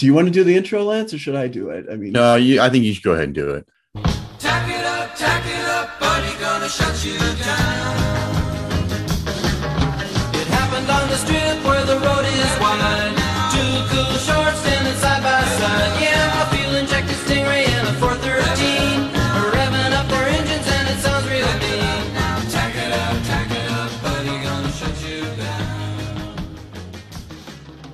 [0.00, 1.84] Do you want to do the intro, Lance, or should I do it?
[1.92, 3.68] I mean, no, you, I think you should go ahead and do it.
[4.38, 7.96] Tack it up, tack it up, buddy, gonna shut you down.
[10.40, 13.12] It happened on the strip where the road is wide.
[13.52, 13.60] Two
[13.92, 14.49] cool shorts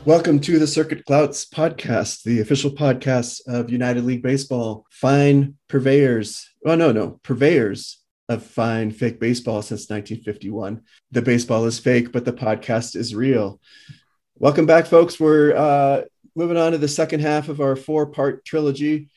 [0.07, 4.87] welcome to the Circuit Clouts podcast, the official podcast of United League Baseball.
[4.89, 7.99] Fine purveyors, oh no, no, purveyors
[8.29, 10.83] of fine fake baseball since 1951.
[11.11, 13.61] The baseball is fake, but the podcast is real.
[14.39, 15.19] Welcome back, folks.
[15.19, 16.03] We're uh,
[16.37, 19.09] moving on to the second half of our four-part trilogy,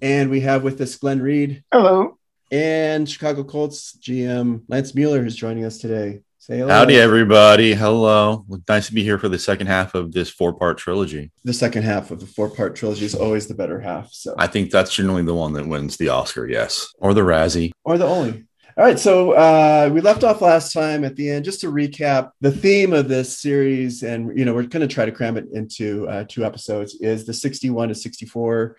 [0.00, 2.16] and we have with us Glen Reed Hello.
[2.50, 6.20] and Chicago Colts GM Lance Mueller, who's joining us today.
[6.42, 6.74] Say hello.
[6.74, 7.72] Howdy, everybody.
[7.72, 8.44] Hello.
[8.68, 11.30] Nice to be here for the second half of this four part trilogy.
[11.44, 14.12] The second half of the four-part trilogy is always the better half.
[14.12, 17.70] So I think that's generally the one that wins the Oscar, yes, or the Razzie.
[17.84, 18.44] or the only.
[18.76, 21.44] All right, so uh, we left off last time at the end.
[21.44, 25.04] Just to recap, the theme of this series, and you know, we're going to try
[25.04, 28.76] to cram it into uh, two episodes, is the 61 to 64.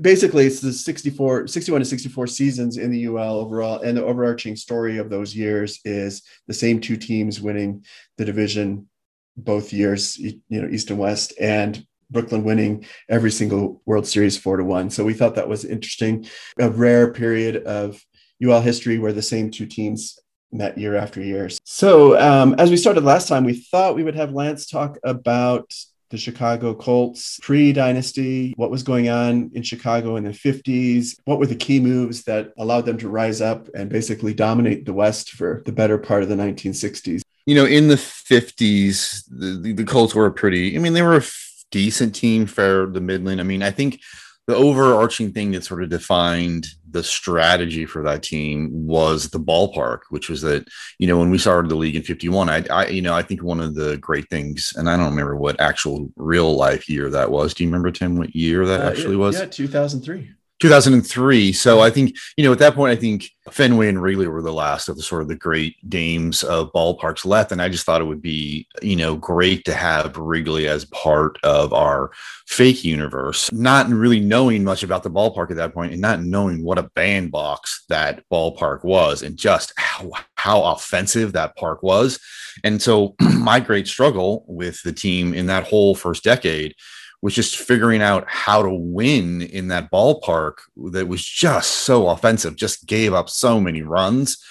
[0.00, 4.56] Basically, it's the 64, 61 to 64 seasons in the UL overall, and the overarching
[4.56, 7.84] story of those years is the same two teams winning
[8.18, 8.88] the division
[9.36, 14.56] both years, you know, East and West, and Brooklyn winning every single World Series four
[14.56, 14.90] to one.
[14.90, 16.26] So we thought that was interesting,
[16.58, 18.04] a rare period of
[18.44, 20.18] UL history where the same two teams
[20.52, 21.48] met year after year.
[21.64, 25.72] So um, as we started last time, we thought we would have Lance talk about
[26.10, 31.46] the Chicago Colts pre-dynasty, what was going on in Chicago in the 50s, what were
[31.46, 35.62] the key moves that allowed them to rise up and basically dominate the West for
[35.64, 37.22] the better part of the 1960s.
[37.46, 41.24] You know, in the 50s, the, the, Colts were pretty, I mean, they were a
[41.70, 43.40] decent team for the Midland.
[43.40, 44.00] I mean, I think
[44.46, 50.00] the overarching thing that sort of defined the strategy for that team was the ballpark,
[50.10, 50.68] which was that,
[50.98, 53.42] you know, when we started the league in 51, I, I, you know, I think
[53.42, 57.30] one of the great things, and I don't remember what actual real life year that
[57.30, 57.54] was.
[57.54, 59.38] Do you remember, Tim, what year that Uh, actually yeah, was?
[59.38, 60.30] Yeah, 2003.
[60.60, 61.52] 2003.
[61.52, 64.52] So I think, you know, at that point, I think Fenway and Wrigley were the
[64.52, 67.50] last of the sort of the great dames of ballparks left.
[67.50, 71.38] And I just thought it would be, you know, great to have Wrigley as part
[71.42, 72.10] of our
[72.46, 76.62] fake universe, not really knowing much about the ballpark at that point and not knowing
[76.62, 82.20] what a bandbox that ballpark was and just how, how offensive that park was.
[82.64, 86.74] And so my great struggle with the team in that whole first decade
[87.22, 90.54] was just figuring out how to win in that ballpark
[90.92, 94.42] that was just so offensive, just gave up so many runs.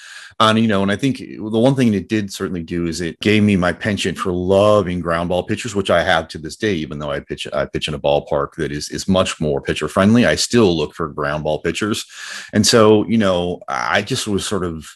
[0.42, 3.20] And, you know, and I think the one thing it did certainly do is it
[3.20, 6.76] gave me my penchant for loving ground ball pitchers, which I have to this day,
[6.76, 9.90] even though I pitch, I pitch in a ballpark that is, is much more pitcher
[9.90, 10.26] friendly.
[10.26, 12.06] I still look for ground ball pitchers.
[12.54, 14.88] And so, you know, I just was sort of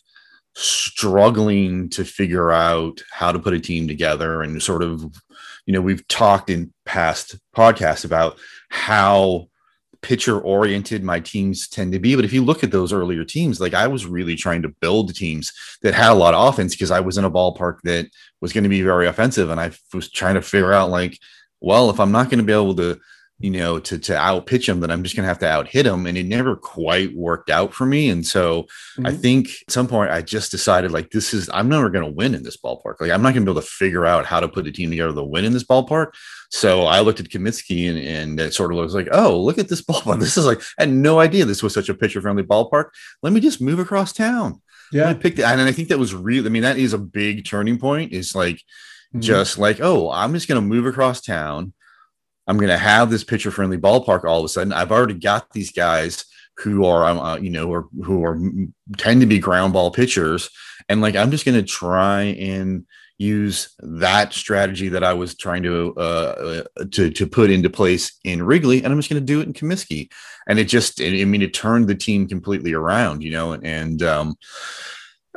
[0.56, 5.14] struggling to figure out how to put a team together and sort of
[5.66, 8.38] you know we've talked in past podcasts about
[8.70, 9.48] how
[10.02, 12.16] pitcher oriented my teams tend to be.
[12.16, 15.16] But if you look at those earlier teams like i was really trying to build
[15.16, 15.52] teams
[15.82, 18.10] that had a lot of offense because i was in a ballpark that
[18.42, 19.50] was going to be very offensive.
[19.50, 21.18] And i was trying to figure out like
[21.62, 23.00] well if i'm not going to be able to
[23.44, 25.86] you know, to to out pitch him, that I'm just gonna have to out hit
[25.86, 26.08] him.
[26.08, 28.08] And it never quite worked out for me.
[28.10, 28.68] And so
[29.00, 29.20] I Mhm.
[29.22, 32.44] think at some point I just decided like this is I'm never gonna win in
[32.44, 33.02] this ballpark.
[33.02, 35.14] Like I'm not gonna be able to figure out how to put a team together
[35.14, 36.14] to win in this ballpark.
[36.52, 39.68] So I looked at Comiskey and, and it sort of was like, oh, look at
[39.68, 40.22] this ballpark.
[40.22, 42.92] This is like I had no idea this was such a pitcher friendly ballpark.
[43.24, 44.62] Let me just move across town.
[44.94, 46.46] Yeah I picked it, and I think that was real.
[46.46, 48.14] I mean, that is a big turning point.
[48.14, 48.62] Is like
[49.14, 49.20] Mhm.
[49.22, 51.74] just like, oh, I'm just going to move across town.
[52.48, 54.74] I'm going to have this pitcher friendly ballpark all of a sudden.
[54.74, 56.26] I've already got these guys
[56.58, 58.40] who are, um, uh, you know, or who are
[58.98, 60.50] tend to be ground ball pitchers,
[60.90, 62.86] and like I'm just going to try and
[63.18, 68.20] use that strategy that I was trying to uh, uh, to to put into place
[68.24, 70.10] in Wrigley, and I'm just going to do it in Comiskey.
[70.48, 74.36] And it just, I mean, it turned the team completely around, you know, and um,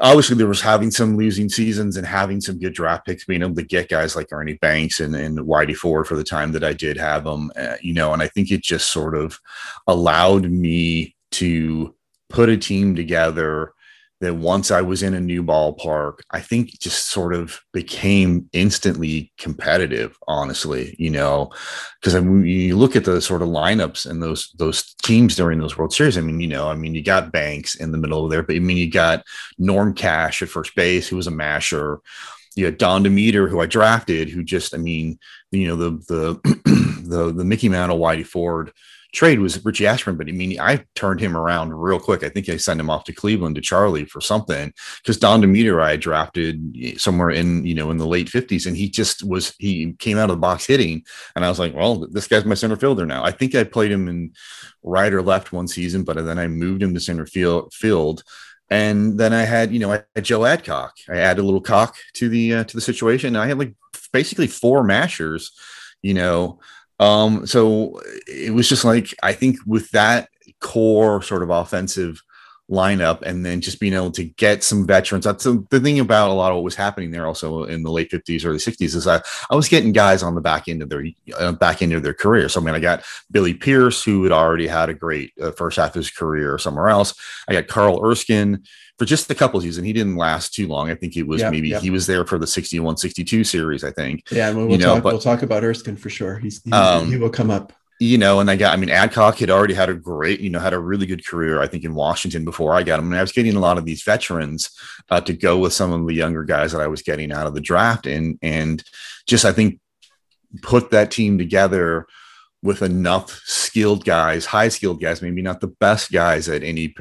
[0.01, 3.55] obviously there was having some losing seasons and having some good draft picks, being able
[3.55, 6.73] to get guys like Ernie Banks and, and Whitey Ford for the time that I
[6.73, 9.39] did have them, uh, you know, and I think it just sort of
[9.87, 11.95] allowed me to
[12.29, 13.73] put a team together
[14.21, 19.33] that once I was in a new ballpark, I think just sort of became instantly
[19.39, 21.51] competitive, honestly, you know,
[22.01, 25.59] because I mean, you look at the sort of lineups and those those teams during
[25.59, 26.17] those World Series.
[26.17, 28.57] I mean, you know, I mean, you got Banks in the middle of there, but
[28.57, 29.23] I mean, you got
[29.59, 32.01] Norm Cash at first base, who was a masher.
[32.55, 35.19] you had Don Demeter, who I drafted, who just, I mean,
[35.51, 36.61] you know, the the
[37.07, 38.73] the the Mickey Mantle Whitey Ford
[39.17, 42.23] trade was Richie Ashburn, but I mean, I turned him around real quick.
[42.23, 45.81] I think I sent him off to Cleveland to Charlie for something because Don Demeter
[45.81, 49.95] I drafted somewhere in you know in the late fifties, and he just was he
[49.95, 51.03] came out of the box hitting,
[51.35, 53.25] and I was like, well, this guy's my center fielder now.
[53.25, 54.33] I think I played him in
[54.83, 58.23] right or left one season, but then I moved him to center field field.
[58.69, 60.97] And then I had, you know, I had Joe Adcock.
[61.09, 63.37] I added a little cock to the uh, to the situation.
[63.37, 63.75] I had like
[64.13, 65.53] basically four mashers,
[66.03, 66.59] you know,
[66.99, 70.29] um, so it was just like I think with that
[70.61, 72.23] core sort of offensive
[72.71, 75.25] lineup and then just being able to get some veterans.
[75.25, 77.91] That's the, the thing about a lot of what was happening there also in the
[77.91, 79.21] late 50s, early 60s is I,
[79.51, 81.05] I was getting guys on the back end of their
[81.39, 82.49] uh, back end of their career.
[82.49, 85.77] So I mean, I got Billy Pierce, who had already had a great uh, first
[85.77, 87.15] half of his career somewhere else.
[87.49, 88.65] I got Carl Erskine,
[88.99, 89.87] for just a couple seasons.
[89.87, 90.91] He didn't last too long.
[90.91, 91.83] I think it was yep, maybe yep.
[91.83, 94.31] he was there for the 61 62 series, I think.
[94.31, 96.39] Yeah, we'll, you know, talk, but, we'll talk about Erskine for sure.
[96.39, 97.73] He's, he, um, he will come up.
[97.99, 100.59] You know, and I got, I mean, Adcock had already had a great, you know,
[100.59, 103.07] had a really good career, I think, in Washington before I got him.
[103.07, 104.71] And I was getting a lot of these veterans
[105.09, 107.55] uh, to go with some of the younger guys that I was getting out of
[107.55, 108.07] the draft.
[108.07, 108.85] And, and
[109.27, 109.81] just, I think,
[110.61, 112.07] put that team together
[112.63, 116.95] with enough skilled guys, high skilled guys, maybe not the best guys at any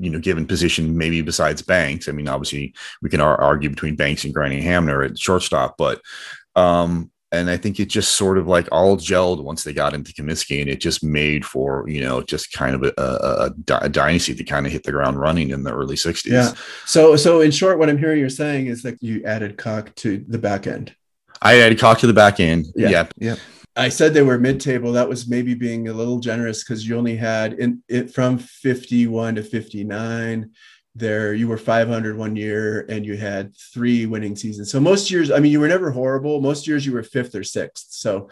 [0.00, 2.08] you know, given position, maybe besides Banks.
[2.08, 6.00] I mean, obviously we can argue between Banks and Granny Hamner at shortstop, but
[6.56, 10.12] um, and I think it just sort of like all gelled once they got into
[10.12, 14.32] Comiskey, and it just made for you know just kind of a, a, a, dynasty
[14.32, 16.26] that kind of hit the ground running in the early '60s.
[16.26, 16.52] Yeah.
[16.86, 20.24] So, so in short, what I'm hearing you're saying is that you added Cock to
[20.28, 20.94] the back end.
[21.40, 22.66] I added Cock to the back end.
[22.74, 22.88] Yeah.
[22.88, 23.08] Yeah.
[23.16, 23.36] yeah.
[23.76, 24.92] I said they were mid-table.
[24.92, 29.36] That was maybe being a little generous because you only had in it from 51
[29.36, 30.50] to 59.
[30.94, 34.70] There, you were 500 one year, and you had three winning seasons.
[34.70, 36.40] So most years, I mean, you were never horrible.
[36.40, 37.86] Most years, you were fifth or sixth.
[37.90, 38.28] So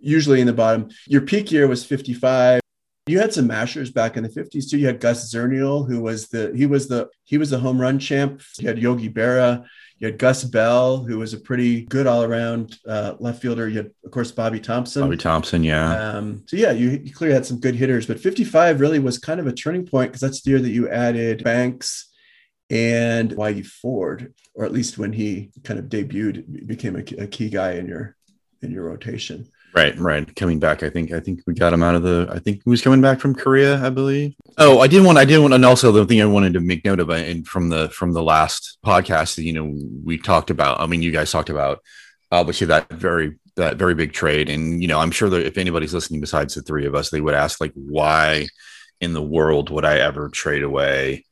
[0.00, 0.88] usually in the bottom.
[1.06, 2.60] Your peak year was 55.
[3.06, 4.78] You had some mashers back in the 50s too.
[4.78, 7.98] You had Gus Zernial, who was the he was the he was the home run
[7.98, 8.42] champ.
[8.58, 9.64] You had Yogi Berra.
[9.98, 13.68] You had Gus Bell, who was a pretty good all around uh, left fielder.
[13.68, 15.02] You had, of course, Bobby Thompson.
[15.02, 16.10] Bobby Thompson, yeah.
[16.10, 19.40] Um, so, yeah, you, you, clearly had some good hitters, but 55 really was kind
[19.40, 22.08] of a turning point because that's the year that you added Banks
[22.70, 27.50] and Whitey Ford, or at least when he kind of debuted, became a, a key
[27.50, 28.16] guy in your
[28.62, 29.48] in your rotation.
[29.74, 30.34] Right, right.
[30.34, 32.28] Coming back, I think I think we got him out of the.
[32.30, 34.34] I think he was coming back from Korea, I believe.
[34.56, 35.18] Oh, I did want.
[35.18, 37.46] I did want, and also the thing I wanted to make note of, uh, and
[37.46, 39.74] from the from the last podcast, you know,
[40.04, 40.80] we talked about.
[40.80, 41.80] I mean, you guys talked about
[42.32, 45.94] obviously that very that very big trade, and you know, I'm sure that if anybody's
[45.94, 48.48] listening besides the three of us, they would ask like, why
[49.00, 51.24] in the world would I ever trade away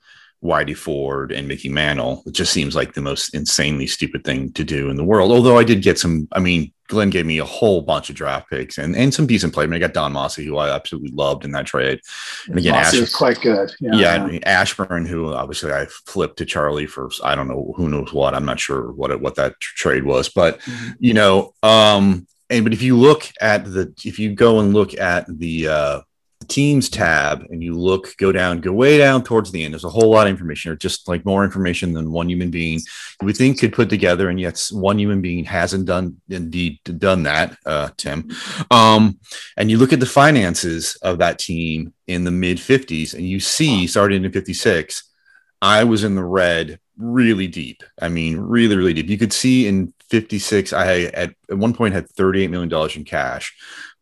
[0.42, 2.22] Whitey Ford and Mickey Mantle.
[2.26, 5.32] It just seems like the most insanely stupid thing to do in the world.
[5.32, 8.48] Although I did get some, I mean, Glen gave me a whole bunch of draft
[8.48, 9.66] picks and, and some decent players.
[9.66, 12.00] I, mean, I got Don Mossi, who I absolutely loved in that trade.
[12.46, 13.74] And again, Mossi is quite good.
[13.80, 18.12] Yeah, yeah Ashburn, who obviously I flipped to Charlie for I don't know who knows
[18.12, 18.34] what.
[18.34, 20.92] I'm not sure what it, what that trade was, but mm-hmm.
[21.00, 24.94] you know, um, and but if you look at the if you go and look
[24.94, 26.00] at the uh,
[26.48, 29.90] teams tab and you look, go down, go way down towards the end, there's a
[29.90, 32.80] whole lot of information, or just like more information than one human being
[33.20, 34.28] you would think could put together.
[34.28, 38.30] And yet one human being hasn't done indeed done that, uh, Tim.
[38.70, 39.18] Um,
[39.56, 43.40] and you look at the finances of that team in the mid 50s, and you
[43.40, 45.04] see, starting in 56,
[45.62, 47.82] I was in the red really deep.
[48.00, 49.08] I mean, really, really deep.
[49.08, 53.54] You could see in 56, I at, at one point had $38 million in cash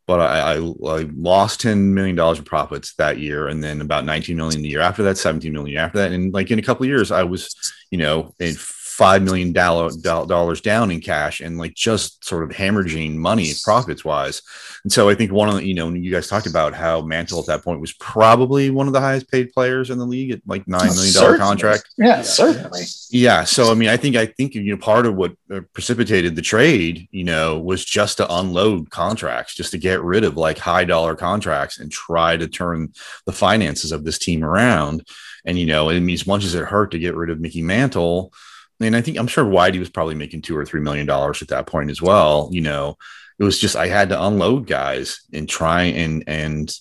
[0.07, 4.05] but I, I, I, lost ten million dollars in profits that year, and then about
[4.05, 6.85] nineteen million the year after that, seventeen million after that, and like in a couple
[6.85, 7.55] of years, I was,
[7.91, 8.55] you know, in
[8.95, 14.41] five million dollars down in cash and like just sort of hemorrhaging money profits wise.
[14.85, 17.41] And so I think one of the, you know, you guys talked about how Mantle
[17.41, 20.43] at that point was probably one of the highest paid players in the league at
[20.47, 21.89] like nine million dollar contract.
[21.99, 22.83] Yeah, certainly.
[23.11, 23.43] Yeah.
[23.43, 26.43] So I mean, I think I think you know part of what uh, precipitated the
[26.43, 30.85] trade, you know, was just to unload contracts, just to get rid of like high
[30.85, 32.93] dollar contracts and try to turn
[33.27, 35.05] the finances of this team around.
[35.45, 37.61] And you know, I mean, as much as it hurt to get rid of Mickey
[37.61, 38.33] Mantle
[38.85, 41.49] and I think I'm sure Whitey was probably making two or three million dollars at
[41.49, 42.49] that point as well.
[42.53, 42.97] You know,
[43.39, 46.75] it was just I had to unload guys and try and and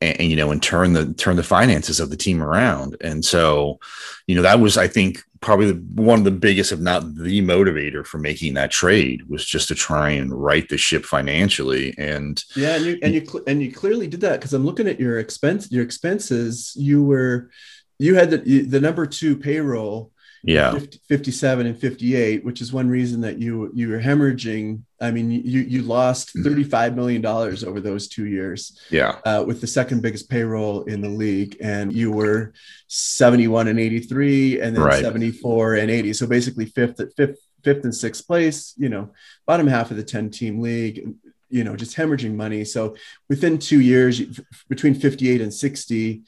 [0.00, 2.96] and, and, you know and turn the turn the finances of the team around.
[3.00, 3.78] And so,
[4.26, 7.40] you know, that was I think probably the, one of the biggest, if not the
[7.42, 11.94] motivator for making that trade was just to try and right the ship financially.
[11.96, 15.00] And yeah, and you and you and you clearly did that because I'm looking at
[15.00, 16.72] your expense your expenses.
[16.76, 17.50] You were
[17.98, 20.12] you had the the number two payroll
[20.44, 20.72] Yeah.
[20.72, 24.82] 50, 57 and 58, which is one reason that you you were hemorrhaging.
[25.00, 26.44] I mean, you you lost Mm-hmm.
[26.48, 29.18] 35 million dollars over those two years Yeah.
[29.24, 32.52] uh, with the second biggest payroll in the league, and you were
[32.88, 35.02] 71 and 83, and then Right.
[35.02, 36.12] 74 and 80.
[36.12, 38.74] So basically fifth at fifth fifth and sixth place.
[38.76, 39.10] You know,
[39.46, 41.14] bottom half of the 10 team league.
[41.48, 42.64] You know, just hemorrhaging money.
[42.64, 42.96] So
[43.28, 44.20] within two years,
[44.68, 46.22] between 58 and 60,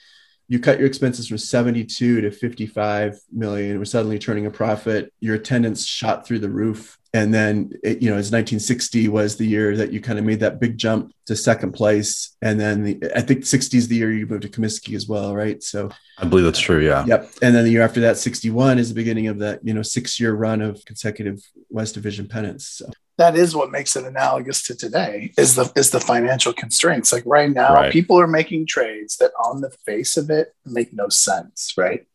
[0.48, 3.78] you cut your expenses from 72 to 55 million.
[3.78, 5.12] We're suddenly turning a profit.
[5.20, 6.97] Your attendance shot through the roof.
[7.14, 10.40] And then, it, you know, as 1960 was the year that you kind of made
[10.40, 12.36] that big jump to second place.
[12.42, 15.34] And then the, I think 60 is the year you moved to Comiskey as well,
[15.34, 15.62] right?
[15.62, 16.84] So, I believe that's true.
[16.84, 17.06] Yeah.
[17.06, 17.30] yep.
[17.40, 20.20] And then the year after that, 61 is the beginning of that, you know, six
[20.20, 22.66] year run of consecutive West Division pennants.
[22.66, 27.12] So, that is what makes it analogous to today is the is the financial constraints
[27.12, 27.92] like right now Right.
[27.92, 32.06] people are making trades that on the face of it make no sense right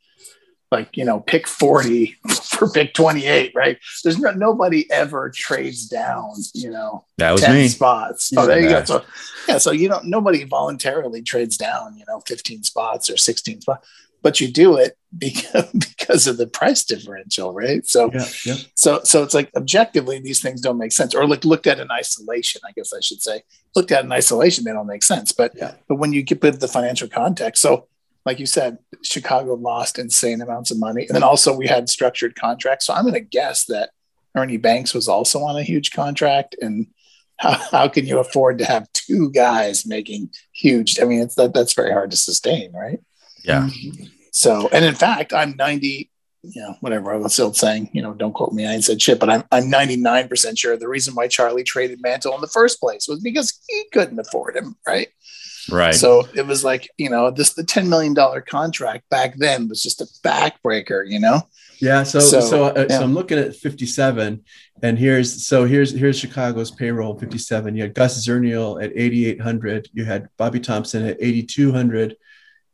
[0.74, 2.16] like you know pick 40
[2.58, 7.56] for pick 28 right there's no, nobody ever trades down you know That was 10
[7.56, 7.68] me.
[7.70, 9.04] spots oh there you go so
[9.48, 13.88] yeah so you don't nobody voluntarily trades down you know 15 spots or 16 spots
[14.24, 18.56] but you do it because because of the price differential right so yeah, yeah.
[18.74, 21.88] so so it's like objectively these things don't make sense or like looked at in
[21.92, 23.42] isolation i guess i should say
[23.76, 25.74] looked at in isolation they don't make sense but Yeah.
[25.88, 27.88] but when you get with the financial context so
[28.26, 32.36] like you said chicago lost insane amounts of money and then also we had structured
[32.36, 33.90] contracts so i'm going to guess that
[34.36, 36.88] ernie banks was also on a huge contract and
[37.38, 41.54] how, how can you afford to have two guys making huge i mean it's that
[41.54, 43.00] that's very hard to sustain right
[43.44, 43.68] Yeah.
[44.32, 46.10] so, and in fact, I'm 90,
[46.44, 48.66] you know, whatever I was still saying, you know, don't quote me.
[48.66, 52.34] I ain't said shit, but I'm, I'm 99% sure the reason why Charlie traded Mantle
[52.36, 54.76] in the first place was because he couldn't afford him.
[54.88, 55.10] Right.
[55.72, 55.96] Right.
[55.96, 58.16] So it was like, you know, this, the $10 million
[58.48, 61.42] contract back then was just a backbreaker, you know?
[61.80, 62.98] Yeah, so So, so uh, yeah.
[62.98, 64.44] so I'm looking at 57,
[64.82, 67.76] and here's so here's here's Chicago's payroll 57.
[67.76, 69.90] You had Gus Zernial at 8,800.
[69.94, 72.16] You had Bobby Thompson at 8,200.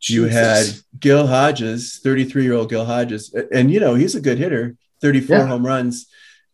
[0.04, 0.66] You had
[1.00, 5.38] Gil Hodges, 33 year old Gil Hodges, and you know he's a good hitter, 34
[5.38, 5.46] Yeah.
[5.48, 6.06] home runs.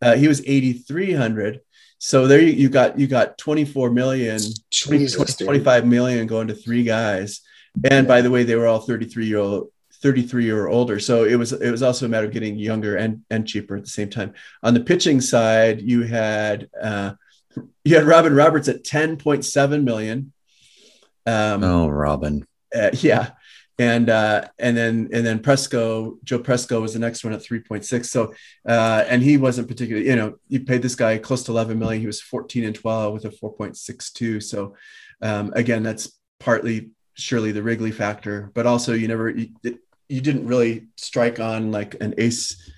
[0.02, 1.60] Uh, he was 8,300.
[1.98, 5.48] So there you, you got you got 24 million, 20, Jesus, dude.
[5.48, 7.42] 25 million going to three guys.
[7.90, 9.70] And by the way, they were all 33 year old
[10.02, 11.00] 33 year or older.
[11.00, 13.84] So it was it was also a matter of getting younger and and cheaper at
[13.84, 14.34] the same time.
[14.62, 17.14] On the pitching side, you had uh,
[17.84, 20.34] you had Robin Roberts at 10.7 million.
[21.26, 22.46] Um, oh, Robin.
[22.76, 23.32] uh, yeah.
[23.78, 28.06] And uh, and then and then Presko, Joe Presko was the next one at 3.6.
[28.06, 28.34] So
[28.68, 32.00] uh, and he wasn't particularly, you know, you paid this guy close to 11 million.
[32.00, 34.44] He was 14 and 12 with a 4.62.
[34.44, 34.76] So
[35.22, 39.50] um, again, that's partly surely the Wrigley factor, but also you never you,
[40.08, 42.72] you didn't really strike on like an ace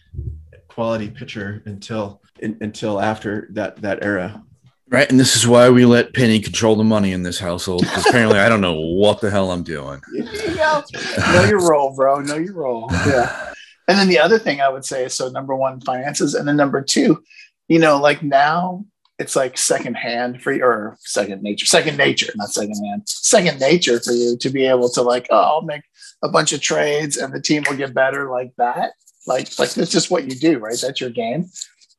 [0.68, 4.44] quality pitcher until in, until after that that era.
[4.90, 5.10] Right.
[5.10, 7.82] And this is why we let Penny control the money in this household.
[7.82, 10.02] Because apparently I don't know what the hell I'm doing.
[10.14, 12.22] Know your role, bro.
[12.22, 12.88] Know your role.
[12.92, 13.54] Yeah.
[13.90, 16.58] And then the other thing I would say is so number one, finances, and then
[16.58, 17.24] number two,
[17.68, 18.86] you know, like now
[19.20, 23.60] it's like second hand for you or second nature, second nature, not second hand, second
[23.60, 25.82] nature for you to be able to like, oh, I'll make
[26.22, 28.92] a bunch of trades and the team will get better like that.
[29.26, 30.78] Like, like that's just what you do, right?
[30.82, 31.50] That's your game.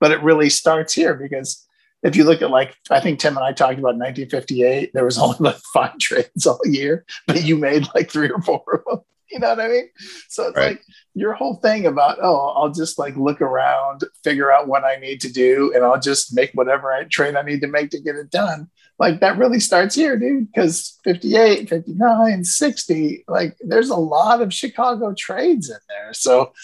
[0.01, 1.67] But it really starts here because
[2.03, 5.19] if you look at like I think Tim and I talked about 1958, there was
[5.19, 9.05] only like five trades all year, but you made like three or four of them.
[9.31, 9.91] You know what I mean?
[10.31, 10.69] So it's Right.
[10.69, 14.97] like your whole thing about oh, I'll just like look around, figure out what I
[14.97, 18.01] need to do, and I'll just make whatever I trade I need to make to
[18.01, 18.71] get it done.
[18.99, 24.55] Like that really starts here, dude, because 58, 59, 60, like there's a lot of
[24.55, 26.15] Chicago trades in there.
[26.15, 26.55] So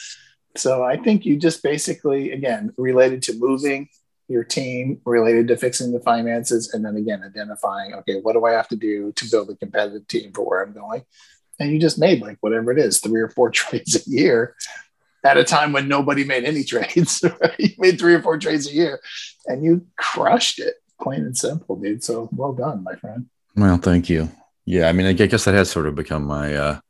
[0.56, 3.90] so I think you just basically again related to moving
[4.28, 8.52] your team related to fixing the finances and then again identifying okay what do i
[8.52, 11.02] have to do to build a competitive team for where i'm going
[11.60, 14.56] and you just made like whatever it is three or four trades a year
[15.24, 17.22] at a time when nobody made any trades
[17.58, 19.00] you made three or four trades a year
[19.46, 23.26] and you crushed it plain and simple dude so well done my friend
[23.56, 24.30] Well, thank you.
[24.66, 24.88] Yeah.
[24.88, 26.80] I mean, I guess that has sort of become my, uh,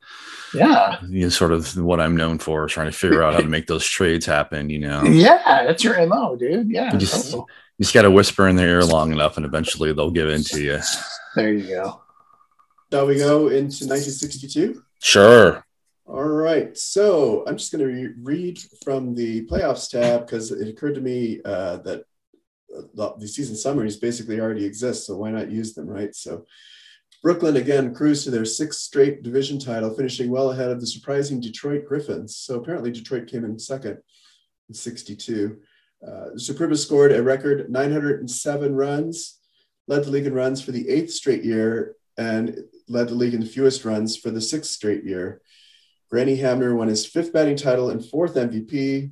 [0.54, 3.48] yeah you know, sort of what I'm known for, trying to figure out how to
[3.48, 5.02] make those trades happen, you know.
[5.04, 7.44] yeah that's your mo dude yeah You just- totally.
[7.76, 10.44] You just got to whisper in their ear long enough, and eventually they'll give in
[10.44, 10.78] to you.
[11.34, 12.00] there you go
[12.92, 14.80] Shall we go into 1962?
[15.02, 15.64] Sure.
[16.06, 16.78] All right.
[16.78, 21.00] So I'm just going to re- read from the playoffs tab because it occurred to
[21.00, 22.04] me uh, that
[22.76, 25.06] uh, the, the season summaries basically already exist.
[25.06, 26.14] So why not use them, right?
[26.14, 26.46] So
[27.24, 31.40] Brooklyn again cruised to their sixth straight division title, finishing well ahead of the surprising
[31.40, 32.36] Detroit Griffins.
[32.36, 33.96] So apparently Detroit came in second.
[34.68, 35.56] in 62.
[36.06, 39.40] Uh, Superba scored a record 907 runs,
[39.88, 43.46] led the league in runs for the eighth straight year, and led the league in
[43.46, 45.40] fewest runs for the sixth straight year.
[46.10, 49.10] Granny Hamner won his fifth batting title and fourth MVP,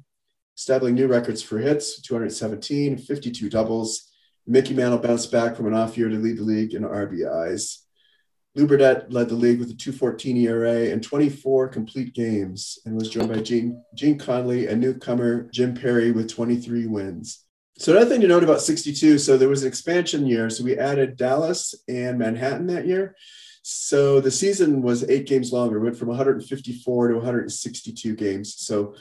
[0.55, 4.13] establishing new records for hits 217, 52 doubles.
[4.47, 7.79] Mickey Mantle bounced back from an off year to lead the league in RBIs.
[8.55, 13.31] Lou led the league with a 214 ERA and 24 complete games and was joined
[13.31, 17.45] by Gene, Gene Conley and newcomer Jim Perry with 23 wins.
[17.79, 20.51] So another thing to note about 62, so there was an expansion year.
[20.51, 23.17] So we added Dallas and Manhattan that year.
[23.63, 28.55] So the season was eight games longer, went from 154 to 162 games.
[28.59, 28.95] So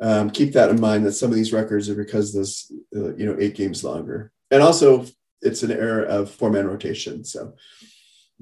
[0.00, 3.26] um, keep that in mind that some of these records are because this, uh, you
[3.26, 4.32] know, eight games longer.
[4.50, 5.04] And also
[5.42, 7.24] it's an era of four man rotation.
[7.24, 7.54] So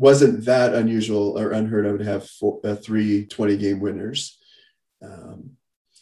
[0.02, 4.36] wasn't that unusual or unheard of to have four, uh, three 20 game winners.
[5.00, 5.52] Um,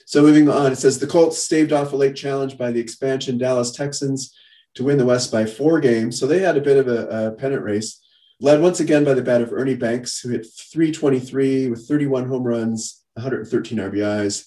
[0.07, 3.37] so moving on, it says the Colts staved off a late challenge by the expansion
[3.37, 4.35] Dallas Texans
[4.75, 6.19] to win the West by four games.
[6.19, 8.03] So they had a bit of a, a pennant race,
[8.41, 12.45] led once again by the bat of Ernie Banks, who hit 323 with 31 home
[12.45, 14.47] runs, 113 RBIs.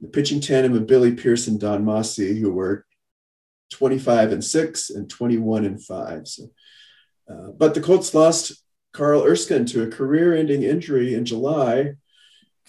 [0.00, 2.86] The pitching tandem of Billy Pierce and Don Mossi, who were
[3.70, 6.28] 25 and six and 21 and five.
[6.28, 6.44] So,
[7.28, 8.62] uh, but the Colts lost
[8.96, 11.92] Carl Erskine to a career-ending injury in July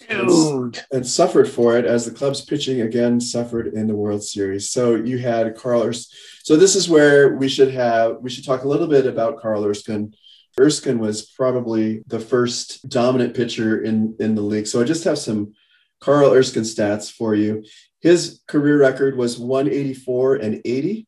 [0.10, 4.70] and, and, suffered for it as the club's pitching again suffered in the World Series.
[4.70, 6.16] So you had Carl Erskine.
[6.44, 9.66] So this is where we should have we should talk a little bit about Carl
[9.66, 10.14] Erskine.
[10.60, 14.68] Erskine was probably the first dominant pitcher in in the league.
[14.68, 15.54] So I just have some
[16.00, 17.64] Carl Erskine stats for you.
[18.02, 21.08] His career record was 184 and 80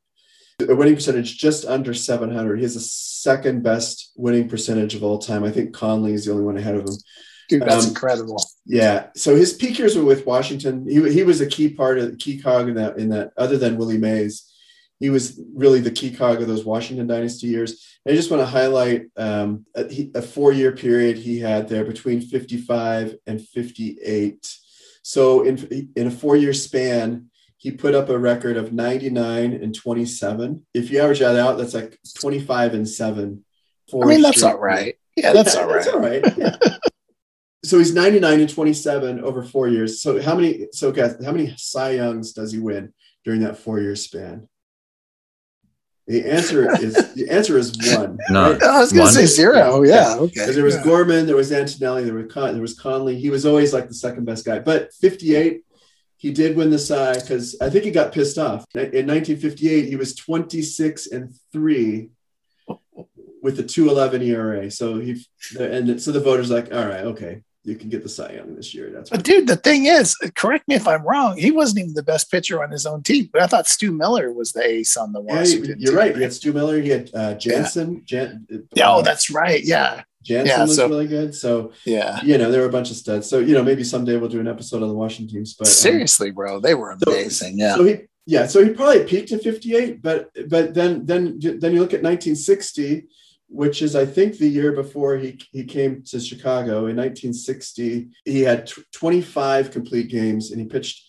[0.68, 2.58] a winning percentage just under 700.
[2.58, 5.44] He has the second best winning percentage of all time.
[5.44, 6.96] I think Conley is the only one ahead of him.
[7.48, 8.44] Dude, that's um, incredible.
[8.66, 9.08] Yeah.
[9.16, 10.86] So his peak years were with Washington.
[10.88, 13.58] He, he was a key part of the key cog in that, in that, other
[13.58, 14.46] than Willie Mays.
[15.00, 17.98] He was really the key cog of those Washington dynasty years.
[18.06, 21.86] And I just want to highlight um, a, a four year period he had there
[21.86, 24.56] between 55 and 58.
[25.02, 29.76] So in, in a four year span, he put up a record of 99 and
[29.76, 30.66] 27.
[30.74, 33.44] If you average that out, that's like 25 and 7.
[33.92, 34.96] For I mean, that's all right.
[35.18, 35.84] Yeah, that's yeah, all right.
[35.84, 36.38] That's all right.
[36.38, 36.56] Yeah.
[37.66, 40.02] so he's 99 and 27 over four years.
[40.02, 42.94] So how many, so guys, how many Cy Youngs does he win
[43.26, 44.48] during that four year span?
[46.08, 48.18] The answer is the answer is one.
[48.30, 48.64] No, right?
[48.64, 49.84] I was going to say zero.
[49.84, 50.20] Yeah, yeah.
[50.22, 50.52] okay.
[50.52, 50.84] There was yeah.
[50.84, 53.20] Gorman, there was Antonelli, there was Con- there was Conley.
[53.20, 54.60] He was always like the second best guy.
[54.60, 55.62] But 58,
[56.20, 58.66] he did win the Cy because I think he got pissed off.
[58.76, 62.10] In 1958, he was 26 and three
[63.42, 64.70] with a 211 ERA.
[64.70, 65.26] So he
[65.58, 68.74] and so the voters like, all right, okay, you can get the Cy Young this
[68.74, 68.90] year.
[68.92, 71.38] That's but dude, the thing is, correct me if I'm wrong.
[71.38, 74.32] He wasn't even the best pitcher on his own team, but I thought Stu Miller
[74.32, 75.72] was the ace on the Washington.
[75.72, 75.98] Yeah, you're team.
[75.98, 76.16] right.
[76.16, 76.82] He had Stu Miller.
[76.82, 77.96] He had uh, Jansen.
[77.96, 78.02] Yeah.
[78.06, 79.64] Jan, uh, yeah, oh, that's right.
[79.64, 80.04] Yeah.
[80.24, 81.34] Jansen yeah, was so, really good.
[81.34, 83.30] So yeah, you know, there were a bunch of studs.
[83.30, 85.54] So you know, maybe someday we'll do an episode on the Washington teams.
[85.54, 87.58] But um, seriously, um, bro, they were amazing.
[87.58, 87.76] So, yeah.
[87.76, 87.96] So he,
[88.26, 92.04] yeah, so he probably peaked at 58, but but then then then you look at
[92.04, 93.08] 1960,
[93.50, 96.88] which is I think the year before he he came to Chicago.
[96.88, 101.04] In 1960, he had 25 complete games and he pitched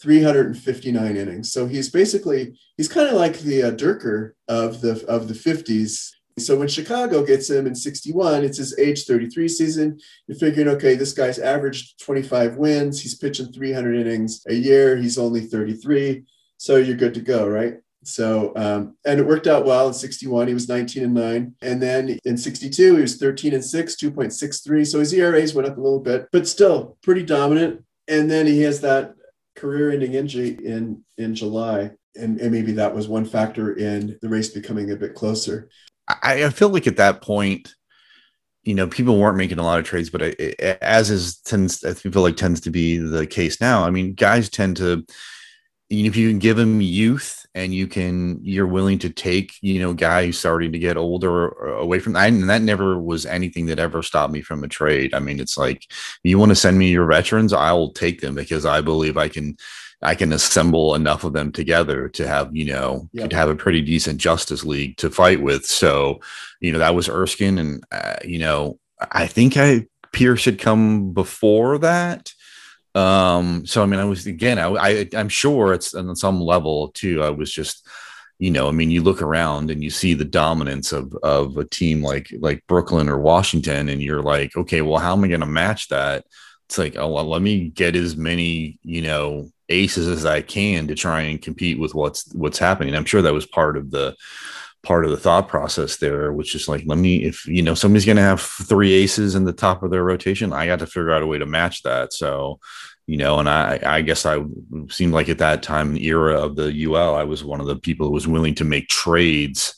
[0.00, 1.52] 359 innings.
[1.52, 6.12] So he's basically he's kind of like the uh, Dirker of the of the 50s
[6.38, 9.98] so when Chicago gets him in 61, it's his age 33 season.
[10.26, 13.02] You're figuring, okay, this guy's averaged 25 wins.
[13.02, 14.96] He's pitching 300 innings a year.
[14.96, 16.24] He's only 33.
[16.56, 17.78] So you're good to go, right?
[18.04, 20.48] So, um, and it worked out well in 61.
[20.48, 21.54] He was 19 and 9.
[21.62, 24.86] And then in 62, he was 13 and 6, 2.63.
[24.86, 27.84] So his ERAs went up a little bit, but still pretty dominant.
[28.08, 29.14] And then he has that
[29.54, 31.92] career ending injury in, in July.
[32.16, 35.68] And, and maybe that was one factor in the race becoming a bit closer.
[36.08, 37.74] I, I feel like at that point,
[38.64, 42.22] you know, people weren't making a lot of trades, but as is tends, I feel
[42.22, 43.84] like tends to be the case now.
[43.84, 45.04] I mean, guys tend to,
[45.88, 49.54] you know, if you can give them youth and you can, you're willing to take,
[49.60, 52.28] you know, guy who's starting to get older away from that.
[52.28, 55.14] And that never was anything that ever stopped me from a trade.
[55.14, 55.86] I mean, it's like,
[56.22, 59.56] you want to send me your veterans, I'll take them because I believe I can
[60.04, 63.30] I can assemble enough of them together to have, you know, yep.
[63.30, 65.64] to have a pretty decent Justice League to fight with.
[65.64, 66.20] So,
[66.60, 67.58] you know, that was Erskine.
[67.58, 68.80] And, uh, you know,
[69.12, 72.32] I think I Pierce had come before that.
[72.94, 76.88] Um, so I mean, I was again, I, I I'm sure it's on some level
[76.88, 77.22] too.
[77.22, 77.86] I was just,
[78.38, 81.64] you know, I mean, you look around and you see the dominance of of a
[81.64, 85.40] team like like Brooklyn or Washington, and you're like, okay, well, how am I going
[85.40, 86.24] to match that?
[86.68, 90.88] It's like, oh, well, let me get as many, you know, aces as I can
[90.88, 92.94] to try and compete with what's what's happening.
[92.94, 94.14] I'm sure that was part of the
[94.82, 98.04] part of the thought process there, which is like, let me if you know somebody's
[98.06, 101.22] gonna have three aces in the top of their rotation, I got to figure out
[101.22, 102.12] a way to match that.
[102.12, 102.58] So
[103.06, 104.40] you know, and I, I guess I
[104.88, 108.06] seemed like at that time era of the UL, I was one of the people
[108.06, 109.74] who was willing to make trades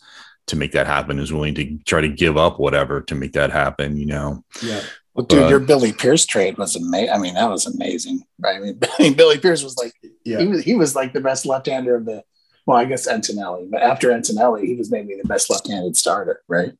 [0.49, 3.51] to make that happen, is willing to try to give up whatever to make that
[3.51, 4.45] happen, you know.
[4.63, 4.83] Yeah.
[5.15, 7.15] Well, dude, But- your Billy Pierce trade was amazing.
[7.15, 8.57] I mean, that was amazing, right?
[8.57, 9.93] I mean, I mean, Billy Pierce was like
[10.25, 10.41] Yeah.
[10.41, 12.23] he was he was like the best left-hander of the.
[12.67, 16.73] Well, I guess Antonelli, but after Antonelli, he was maybe the best left-handed starter, right?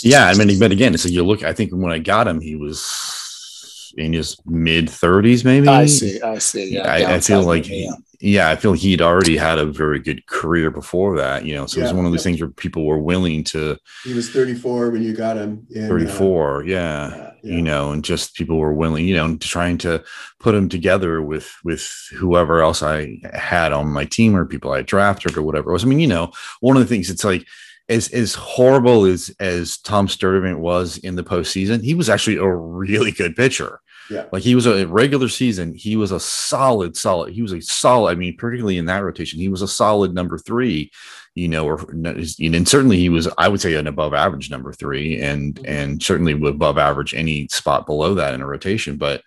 [0.00, 1.42] Yeah, I mean, but again, so you look.
[1.42, 5.68] I think when I got him, he was in his mid thirties, maybe.
[5.68, 6.74] I see, I see.
[6.74, 7.92] Yeah, I, I feel downside, like, yeah.
[8.20, 11.44] yeah, I feel he'd already had a very good career before that.
[11.44, 14.12] You know, so it was one of those things where people were willing to He
[14.14, 15.66] was 34 when you got him.
[15.70, 16.64] in, uh, 34.
[16.64, 17.32] yeah.
[17.46, 20.02] Yeah, you know and just people were willing you know trying to
[20.40, 24.82] put them together with with whoever else i had on my team or people i
[24.82, 25.84] drafted or whatever it was.
[25.84, 27.46] I mean you know one of the things it's like
[27.88, 32.48] as as horrible as as tom Sturdivant was in the postseason he was actually a
[32.48, 33.80] really good pitcher
[34.10, 34.26] Yeah.
[34.32, 38.12] like he was a regular season he was a solid solid he was a solid
[38.12, 40.90] i mean particularly in that rotation he was a solid number three
[41.34, 45.20] you know, or and certainly he was, I would say, an above average number three,
[45.20, 45.68] and Mhm.
[45.68, 48.96] and certainly above average any spot below that in a rotation.
[48.96, 49.20] But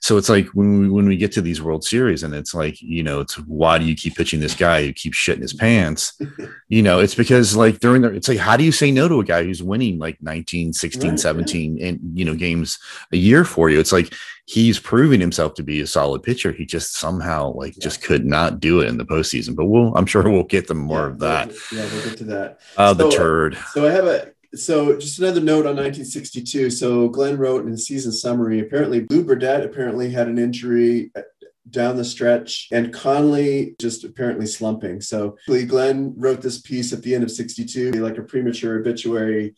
[0.00, 2.80] so it's like when we when we get to these World Series, and it's like
[2.80, 6.18] you know, it's why do you keep pitching this guy who keeps shitting his pants?
[6.68, 9.20] you know, it's because like during the, it's like how do you say no to
[9.20, 11.16] a guy who's winning like 19, 16, Right, yeah.
[11.16, 12.78] 17 and you know games
[13.12, 13.78] a year for you?
[13.80, 14.12] It's like
[14.46, 16.52] he's proving himself to be a solid pitcher.
[16.52, 17.82] He just somehow like Yeah.
[17.84, 19.54] just could not do it in the postseason.
[19.54, 21.48] But we'll, I'm sure we'll get them more Yeah, of that.
[21.48, 22.60] we'll- Yeah, we'll get to that.
[22.76, 23.58] Uh, the turd.
[23.74, 26.70] So I have a so just another note on 1962.
[26.70, 28.60] So Glen wrote in the season summary.
[28.60, 31.22] Apparently, Lou Burdette apparently had an injury uh,
[31.70, 35.00] down the stretch, and Conley just apparently slumping.
[35.00, 39.54] So Glen wrote this piece at the end of 62, like a premature obituary.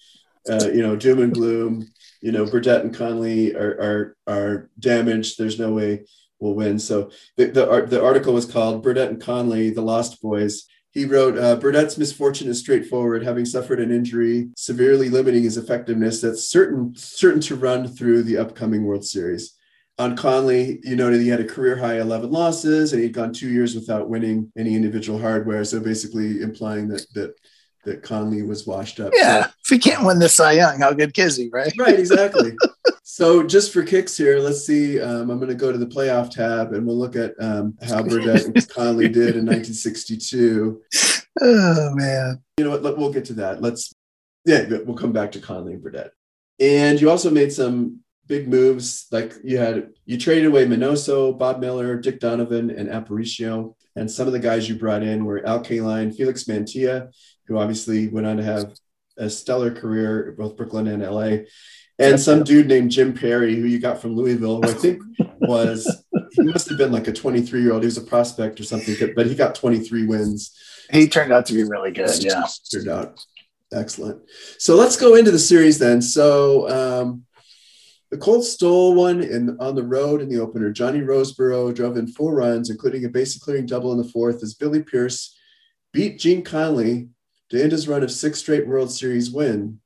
[0.48, 1.86] Uh, you know, doom and gloom.
[2.22, 5.38] You know, Burdette and Conley are are are damaged.
[5.38, 6.04] There's no way
[6.40, 6.78] we'll win.
[6.78, 10.66] So the the, the article was called Burdette and Conley, the Lost Boys.
[10.92, 16.20] He wrote, uh, Burdette's misfortune is straightforward, having suffered an injury severely limiting his effectiveness
[16.20, 19.56] that's certain certain to run through the upcoming World Series.
[19.98, 23.50] On Conley, you noted he had a career high 11 losses and he'd gone two
[23.50, 25.62] years without winning any individual hardware.
[25.64, 27.34] So basically implying that that
[27.84, 29.12] that Conley was washed up.
[29.14, 31.72] So- Yeah, if he can't win this Cy Young, how good is he, right?
[31.78, 32.52] right, exactly.
[33.12, 35.00] so just for kicks here, let's see.
[35.00, 38.02] Um, I'm going to go to the playoff tab and we'll look at um, how
[38.02, 40.80] Burdette and Conley did in 1962.
[41.40, 42.96] Oh man, You know what?
[42.96, 43.60] We'll get to that.
[43.60, 43.92] Let's,
[44.44, 46.10] yeah, we'll come back to Conley and Burdette.
[46.60, 49.08] And you also made some big moves.
[49.10, 53.74] Like you had, you traded away Minoso, Bob Miller, Dick Donovan, and Aparicio.
[53.96, 57.12] And some of the guys you brought in were Al Kaline, Felix Mantilla,
[57.48, 58.72] who obviously went on to have
[59.16, 61.38] a stellar career both Brooklyn and LA.
[62.00, 65.02] And some dude named Jim Perry, who you got from Louisville, who I think
[65.40, 67.82] was, he must have been like a 23 year old.
[67.82, 70.56] He was a prospect or something, but he got 23 wins
[70.92, 72.22] he turned out to be really good.
[72.22, 73.24] Yeah, turned out
[73.72, 74.22] excellent.
[74.58, 76.02] So let's go into the series then.
[76.02, 77.24] So um,
[78.10, 80.70] the Colts stole one in on the road in the opener.
[80.70, 84.54] Johnny Roseboro drove in four runs, including a base clearing double in the fourth, as
[84.54, 85.36] Billy Pierce
[85.92, 87.08] beat Gene Conley
[87.50, 89.76] to end his run of six straight World Series wins.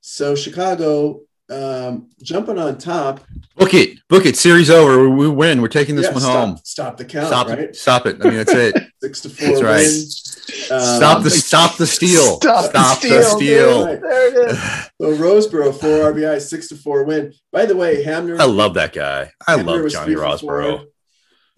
[0.00, 3.20] So Chicago um, jumping on top.
[3.56, 3.98] Book it.
[4.08, 4.36] Book it.
[4.36, 5.08] Series over.
[5.10, 5.60] We win.
[5.60, 6.60] We're taking this Yeah, one stop, home.
[6.64, 7.58] Stop the count, Stop right?
[7.58, 7.76] it.
[7.76, 8.16] Stop it.
[8.20, 8.76] I mean, that's it.
[9.02, 9.76] Six to four That's right.
[9.80, 10.26] wins.
[10.70, 12.36] Um, stop the stop the steal.
[12.40, 13.86] Stop the the steal, steal.
[13.86, 14.02] dude.
[14.02, 14.58] there it is.
[15.00, 17.32] So Roseboro, four RBI, six to four win.
[17.52, 18.36] By the way, Hamner.
[18.40, 19.32] I love that guy.
[19.46, 20.86] I Hamner love was Johnny three for Roseboro.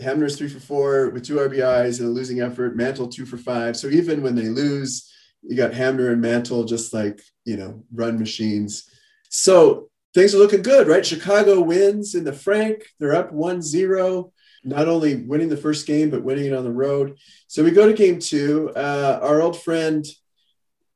[0.01, 2.77] Hamner's three for four with two RBIs and a losing effort.
[2.77, 3.77] Mantle two for five.
[3.77, 5.11] So even when they lose,
[5.43, 8.89] you got Hamner and Mantle just like you know run machines.
[9.33, 11.05] So things are looking good, right?
[11.05, 12.85] Chicago wins in the Frank.
[13.01, 14.31] They're up 1-0.
[14.63, 17.17] Not only winning the first game, but winning it on the road.
[17.49, 18.71] So we go to game two.
[18.77, 20.05] Uh, our old friend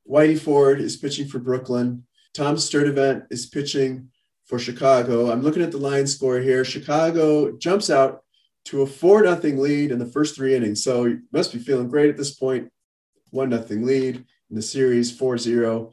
[0.09, 2.05] Whitey Ford is pitching for Brooklyn.
[2.33, 4.09] Tom Sturdivant is pitching
[4.45, 5.31] for Chicago.
[5.31, 6.63] I'm looking at the line score here.
[6.63, 8.21] Chicago jumps out
[8.65, 10.83] to a four nothing lead in the first three innings.
[10.83, 12.71] So you must be feeling great at this point.
[13.31, 15.91] One nothing lead in the series, 4-0.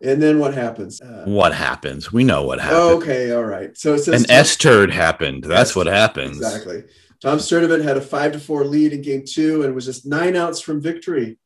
[0.00, 1.00] And then what happens?
[1.00, 2.12] Uh, What happens?
[2.12, 3.02] We know what happened.
[3.02, 3.76] okay, all right.
[3.76, 5.42] So it says An S turd happened.
[5.44, 6.36] That's what happens.
[6.36, 6.84] Exactly.
[7.20, 10.36] Tom Sturdivant had a five to four lead in game two and was just nine
[10.36, 11.36] outs from victory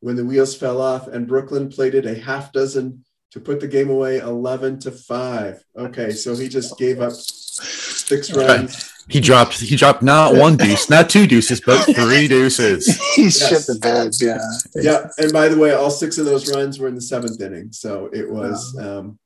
[0.00, 3.90] when the wheels fell off, and Brooklyn plated a half dozen to put the game
[3.90, 5.62] away 11 to five.
[5.76, 8.92] Okay, so he just gave up six runs.
[9.08, 12.86] He dropped he dropped not one deuce, not two deuces, but three deuces.
[13.14, 13.48] he Yes.
[13.48, 14.12] shit the bed.
[14.20, 14.38] Yeah.
[14.74, 17.70] Yeah, and by the way, all six of those runs were in the seventh inning.
[17.72, 19.18] So it was um,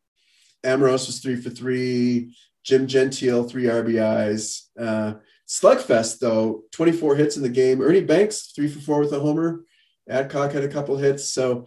[0.65, 4.67] Amoros was three for three, Jim Gentile three RBIs.
[4.79, 5.15] Uh,
[5.49, 7.81] Slugfest though, twenty four hits in the game.
[7.81, 9.65] Ernie Banks three for four with a homer.
[10.11, 11.31] Adcock had a couple hits.
[11.31, 11.67] So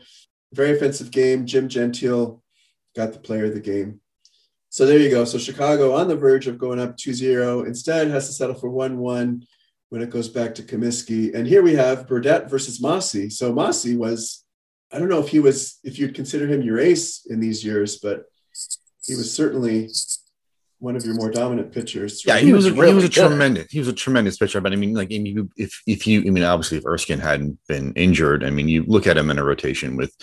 [0.54, 1.46] very offensive game.
[1.46, 2.42] Jim Gentile
[2.96, 4.00] got the player of the game.
[4.70, 5.26] So there you go.
[5.26, 7.68] So Chicago on the verge of going up 2-0.
[7.68, 9.46] Instead has to settle for 1-1
[9.90, 11.36] when it goes back to Comiskey.
[11.36, 13.32] And here we have Burdette versus Mossi.
[13.32, 14.44] So Mossi was,
[14.92, 17.98] I don't know if he was, if you'd consider him your ace in these years,
[17.98, 18.24] but
[19.06, 19.90] he was certainly
[20.84, 22.26] one of your more dominant pitchers.
[22.26, 22.44] Yeah, right?
[22.44, 23.28] he, was, a, he was a good.
[23.28, 24.60] tremendous he was a tremendous pitcher.
[24.60, 27.58] But I mean, like I mean, if if you I mean, obviously if Erskine hadn't
[27.70, 30.14] been injured, I mean, you look at him in a rotation with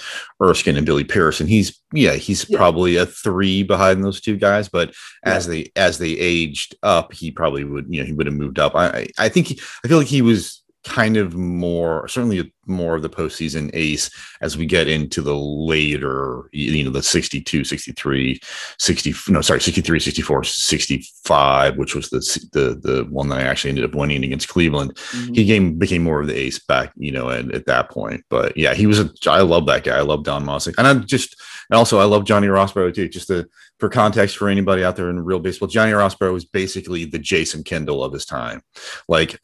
[0.42, 2.58] Erskine and Billy Pierce, and he's yeah, he's Yeah.
[2.58, 4.68] probably a three behind those two guys.
[4.68, 4.94] But
[5.24, 8.58] as they as they aged up, he probably would you know he would have moved
[8.58, 8.74] up.
[8.76, 12.96] I I, I think he, I feel like he was kind of more certainly more
[12.96, 18.40] of the postseason ace as we get into the later you know the 62 63
[18.78, 22.20] 60 no sorry 63 64 65 which was the
[22.52, 24.94] the the one that i actually ended up winning against cleveland.
[24.94, 25.36] Mhm.
[25.36, 28.24] he game became more of the ace back you know at, at that point.
[28.30, 29.98] But yeah he was a i love that guy.
[29.98, 31.36] I love don mossick and i'm just
[31.68, 33.08] and also i love johnny roseboro too.
[33.08, 33.46] Just to
[33.78, 37.62] for context for anybody out there in real baseball johnny roseboro was basically the jason
[37.64, 38.62] kendall of his time.
[39.08, 39.40] Like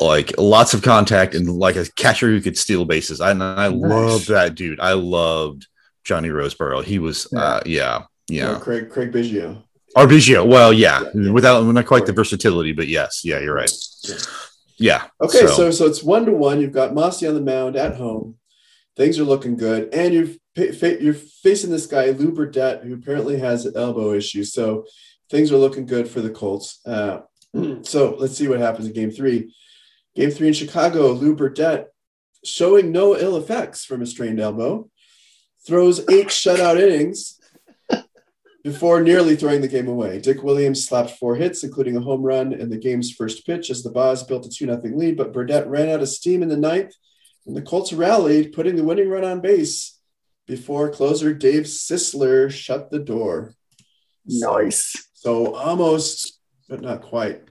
[0.00, 3.20] like lots of contact and like a catcher who could steal bases.
[3.20, 3.80] I, and I Nice.
[3.80, 4.80] loved that dude.
[4.80, 5.66] I loved
[6.04, 6.84] Johnny Roseboro.
[6.84, 8.58] He was, uh, yeah, Yeah, yeah.
[8.58, 9.62] Craig Craig Biggio.
[9.96, 10.46] Arbiggio.
[10.46, 11.30] Well, yeah, Yeah, yeah.
[11.30, 13.72] without not quite the versatility, but yes, yeah, you're right.
[14.04, 14.16] Yeah.
[14.78, 15.04] Yeah.
[15.22, 16.60] Okay, so so, it's one to one.
[16.60, 18.36] You've got Mossi on the mound at home.
[18.94, 20.28] Things are looking good, and you're
[21.00, 24.44] you're facing this guy Lou Burdette, who apparently has an elbow issue.
[24.44, 24.84] So
[25.30, 26.80] things are looking good for the Colts.
[26.84, 27.20] Uh,
[27.82, 29.54] so let's see what happens in Game Three.
[30.16, 31.88] Game Three in Chicago, Lou Burdette,
[32.42, 34.88] showing no ill effects from a strained elbow,
[35.66, 37.38] throws eight shutout innings
[38.64, 40.18] before nearly throwing the game away.
[40.18, 43.82] Dick Williams slapped four hits, including a home run and the game's first pitch as
[43.82, 46.56] the Boz built a 2 0 lead, but Burdette ran out of steam in the
[46.56, 46.94] ninth,
[47.46, 50.00] and the Colts rallied, putting the winning run on base
[50.46, 53.54] before closer Dave Sisler shut the door.
[54.28, 54.96] So- Nice.
[55.12, 57.42] So almost, but not quite.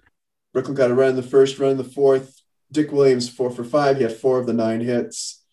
[0.51, 2.41] Brooklyn got a run in the first, run in the fourth.
[2.71, 3.97] Dick Williams, four for five.
[3.97, 5.43] He had four of the nine hits.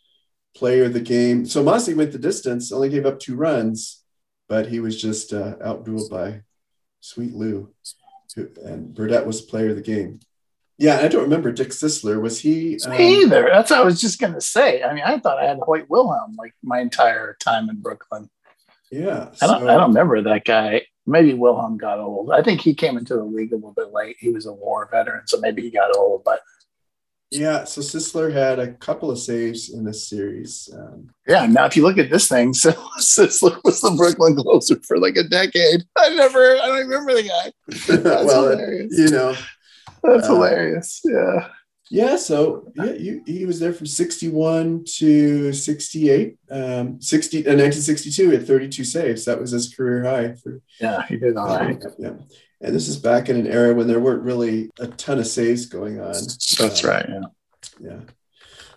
[0.54, 1.46] Player of the game.
[1.46, 4.02] So Mossi went the distance, only gave up two runs,
[4.50, 6.42] but he was just uh, outdueled by
[7.00, 7.72] Sweet Lou.
[8.36, 10.20] who- And Burdette was player of the game.
[10.78, 12.20] Yeah, I don't remember Dick Sisler.
[12.20, 12.78] Was he?
[12.84, 13.48] um, Me either.
[13.50, 14.82] That's what I was just gonna say.
[14.82, 18.28] I mean, I thought I had Hoyt Wilhelm like my entire time in Brooklyn.
[18.90, 19.30] yeah.
[19.40, 19.68] I don't.
[19.68, 20.82] I don't remember that guy.
[21.06, 22.30] Maybe Wilhelm got old.
[22.32, 24.16] I think he came into the league a little bit late.
[24.18, 26.24] He was a war veteran, so maybe he got old.
[26.24, 26.40] But
[27.32, 30.68] Yeah, so Sisler had a couple of saves in this series.
[30.76, 34.76] Um, yeah, now if you look at this thing, so Sisler was the Brooklyn closer
[34.86, 35.82] for like a decade.
[35.96, 36.56] I never.
[36.56, 37.52] I don't remember the guy.
[38.02, 38.98] That's well, hilarious.
[38.98, 39.34] you know,
[40.02, 41.00] That's uh, hilarious.
[41.04, 41.48] Yeah.
[41.90, 46.38] Yeah, so yeah, you, he was there from 61 to 68.
[46.50, 49.26] Um, 60 uh, 1962 he had 32 saves.
[49.26, 51.82] That was his career high for Yeah, he did all right.
[51.98, 52.12] yeah.
[52.62, 55.66] And this is back in an era when there weren't really a ton of saves
[55.66, 56.12] going on.
[56.12, 57.06] That's Uh, right.
[57.08, 57.20] Yeah.
[57.80, 58.00] Yeah.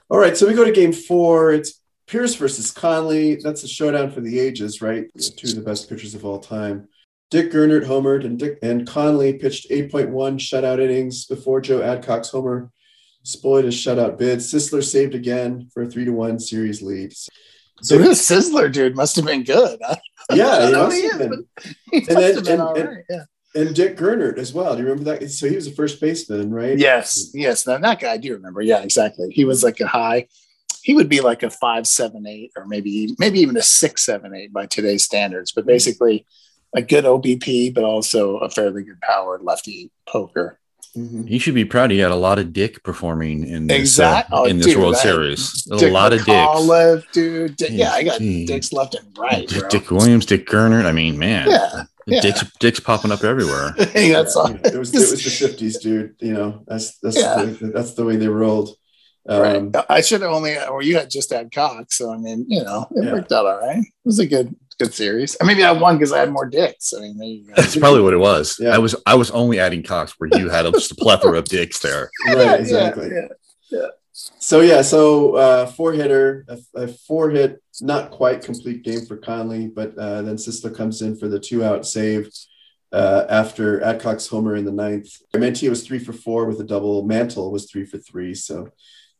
[0.10, 1.52] All right, so we go to game four.
[1.52, 3.36] It's Pierce versus Conley.
[3.36, 5.06] That's a showdown for the ages, right?
[5.38, 6.88] Two of the best pitchers of all time.
[7.32, 12.72] Dick Gernert homered, and Dick and Conley pitched 8.1 shutout innings before Joe Adcock's homer
[13.24, 14.40] spoiled his shutout bid.
[14.40, 17.14] Sisler saved again for a three to one series lead.
[17.82, 19.80] So this Sizzler dude must have been good.
[19.84, 19.96] Huh?
[20.32, 21.46] Yeah, he must have been.
[21.92, 22.10] He must
[22.46, 23.04] then- and- and- right.
[23.10, 23.24] Yeah.
[23.56, 24.76] And Dick Gernert as well.
[24.76, 25.30] Do you remember that?
[25.32, 26.78] So he was a first baseman, right?
[26.78, 27.66] Yes, yes.
[27.66, 28.62] Now that guy I do remember.
[28.62, 29.30] Yeah, exactly.
[29.32, 30.28] He was like a high.
[30.84, 34.36] He would be like a five, seven, eight, or maybe maybe even a six, seven,
[34.36, 35.52] eight by today's standards.
[35.52, 36.26] But basically,
[36.76, 40.60] a good OBP, but also a fairly good powered lefty poker.
[40.98, 41.28] Mhm.
[41.28, 41.92] He should be proud.
[41.92, 44.78] He had a lot of dick performing in this Exact- uh, oh, in this dude,
[44.78, 45.68] World that- Series.
[45.72, 46.30] A Dick lot of dicks.
[46.30, 47.56] McAuliffe, dude.
[47.58, 48.46] Dick- Yeah, yeah, I got gee.
[48.46, 49.46] dicks left and right.
[49.48, 49.68] Dick.
[49.70, 50.86] Dick Williams, Dick Gernert.
[50.86, 52.22] I mean, man, Yeah, yeah.
[52.22, 53.74] dicks dicks popping up everywhere.
[53.78, 54.52] Hey, that's Yeah, all.
[54.52, 56.16] it was it was the fifties, dude.
[56.20, 57.36] You know, that's that's Yeah.
[57.44, 58.76] the, way- that's the way they rolled.
[59.28, 59.42] Um,
[59.72, 59.86] right.
[59.90, 61.98] I should have only, or you had just had Cox.
[61.98, 63.14] So I mean, you know, it Yeah.
[63.14, 63.80] worked out all right.
[63.80, 65.36] It was a good, good series.
[65.42, 66.94] Or maybe I won because I had more dicks.
[66.96, 67.52] I mean, there you.
[67.56, 68.58] That's probably what it was.
[68.60, 68.76] Yeah.
[68.76, 71.80] I was I was only adding Cox where you had just a plethora of dicks
[71.80, 72.12] there.
[72.28, 73.10] Right, Yeah, exactly.
[73.72, 73.88] yeah.
[74.40, 79.18] So yeah, so uh, four hitter, a, a four hit, not quite complete game for
[79.18, 82.30] Conley, but uh, then Sisler comes in for the two out save.
[82.96, 85.18] uh, after Adcock's homer in the ninth.
[85.34, 87.04] Mantilla was three for four with a double.
[87.04, 88.34] Mantle was three for three.
[88.34, 88.70] So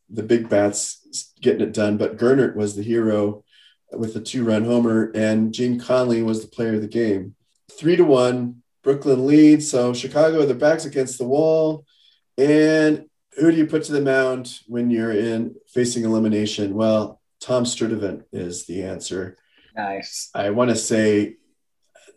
[0.08, 1.98] the big bats getting it done.
[1.98, 3.44] But Gernert was the hero
[3.92, 7.34] with a two run homer, and Gene Conley was the player of the game.
[7.70, 9.70] Three to one, Brooklyn leads.
[9.70, 11.84] So Chicago, their backs against the wall.
[12.38, 16.74] And who do you put to the mound when you're in facing elimination?
[16.74, 19.36] Well, Tom Sturdivant is the answer.
[19.74, 20.30] Nice.
[20.34, 21.36] I want to say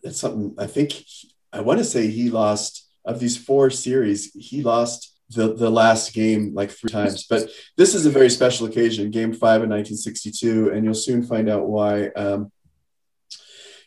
[0.02, 1.04] it's something I think
[1.52, 6.14] I want to say he lost of these four series, he lost the, the last
[6.14, 7.26] game like three times.
[7.28, 11.50] But this is a very special occasion, game five in 1962, and you'll soon find
[11.50, 12.08] out why.
[12.10, 12.52] Um,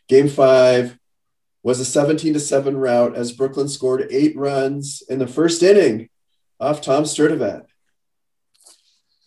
[0.09, 0.99] game five
[1.63, 6.09] was a 17 to 7 rout as Brooklyn scored eight runs in the first inning
[6.63, 7.65] off Tom Sturdivant.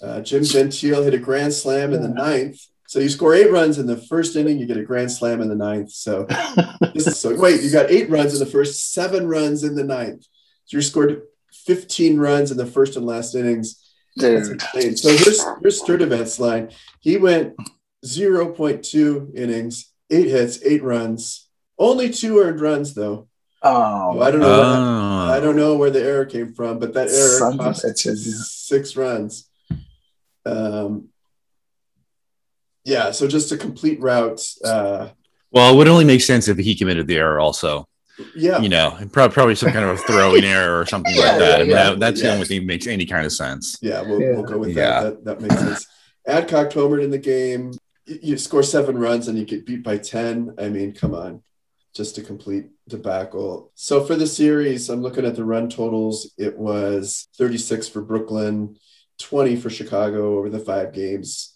[0.02, 2.60] Uh, Jim Gentile hit a grand slam in the ninth.
[2.88, 5.50] So you score eight runs in the first inning, you get a grand slam in
[5.50, 5.92] the ninth.
[5.92, 6.26] So
[6.94, 9.84] this is so wait, you got eight runs in the first, seven runs in the
[9.84, 10.24] ninth.
[10.66, 11.24] So you scored
[11.66, 13.82] 15 runs in the first and last innings.
[14.18, 14.62] Dude.
[14.98, 16.72] So here's here's Sturdivant's line.
[17.02, 17.56] He went
[18.06, 23.28] 0.2 innings, eight hits, eight runs, only two earned runs though.
[23.68, 24.48] Oh, I don't know.
[24.48, 25.32] what- Oh.
[25.36, 28.14] I don't know where the error came from, but that error Son cost bitch, yeah.
[28.16, 29.50] six runs.
[30.46, 31.10] Um,
[32.84, 34.42] yeah, so just a complete route.
[34.64, 35.10] Uh,
[35.52, 37.88] Well, it would only make sense if he committed the error also.
[38.36, 41.40] yeah, You know, prob- probably some kind of a throwing error or something Yeah, like
[41.40, 41.56] that.
[41.60, 42.28] I mean, yeah, that, that's yeah.
[42.30, 43.78] the only thing that makes any kind of sense.
[43.82, 44.32] yeah, we'll, Yeah.
[44.34, 45.02] we'll go with Yeah.
[45.04, 45.26] that.
[45.26, 45.40] that.
[45.40, 45.88] That makes sense.
[46.28, 47.72] Adcock homered in the game.
[48.06, 50.54] You you score seven runs and you get beat by 10.
[50.60, 51.42] I mean, come on.
[51.96, 53.72] Just a complete debacle.
[53.76, 56.30] So for the series, I'm looking at the run totals.
[56.38, 58.76] It was 36 for Brooklyn,
[59.20, 61.54] 20 for Chicago over the five games.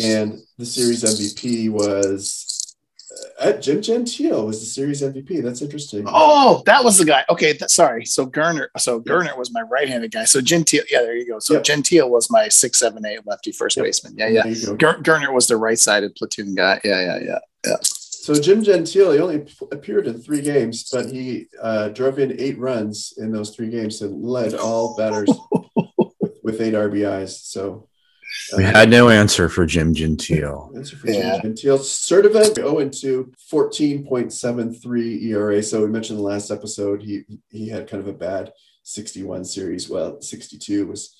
[0.00, 2.76] And the series MVP was
[3.40, 5.42] uh, Jim Gentile was the series MVP.
[5.42, 6.04] That's interesting.
[6.06, 7.24] Oh, that was the guy.
[7.28, 8.04] Okay, sorry.
[8.04, 10.24] So Gernert, so Gernert was my right-handed guy.
[10.24, 11.40] So Gentile, yeah, there you go.
[11.40, 11.64] So Yep.
[11.64, 13.86] Gentile was my six, seven, eight lefty first Yep.
[13.86, 14.14] baseman.
[14.16, 14.74] Yeah, yeah.
[14.76, 15.32] Go.
[15.32, 16.80] Was the right-sided platoon guy.
[16.84, 17.76] Yeah, Yeah, yeah, yeah.
[18.22, 22.56] So Jim Gentile he only appeared in three games, but he uh, drove in eight
[22.56, 27.30] runs in those three games and led all batters with, with eight RBIs.
[27.46, 27.88] So
[28.52, 30.70] uh, We had no answer for Jim Gentile.
[30.76, 31.40] answer for Yeah.
[31.40, 31.78] Jim Gentile.
[31.78, 35.60] Sturdivant 0 and 2, 14.73 ERA.
[35.60, 38.52] So we mentioned in the last episode he he had kind of a bad
[38.84, 39.88] 61 series.
[39.88, 41.16] Well, 62 was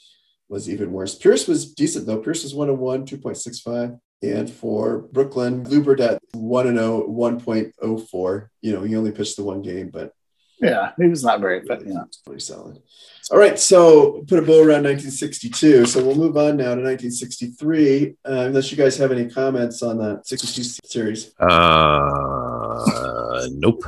[0.49, 1.17] was even worse.
[1.17, 2.19] Pierce was decent though.
[2.19, 3.99] Pierce was 1 and 1, 2.65.
[4.23, 8.49] And for Brooklyn, Lubert at 1 and 0, 1.04.
[8.61, 10.13] You know, he only pitched the one game, but
[10.61, 12.03] Yeah, he was not very, but yeah.
[12.07, 12.79] It's pretty solid.
[13.31, 15.87] All right, so put a bow around 1962.
[15.87, 19.99] So we'll move on now to 1963, uh, unless you guys have any comments on
[19.99, 21.33] that 62 series.
[21.41, 23.83] Uh, nope.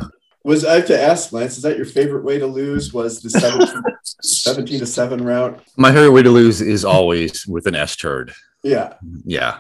[0.45, 2.93] Was I have to ask, Lance, is that your favorite way to lose?
[2.93, 3.83] Was the 17,
[4.23, 5.61] 17 to 7 route?
[5.77, 8.33] My favorite way to lose is always with an S turd.
[8.63, 8.95] Yeah,
[9.25, 9.59] Yeah.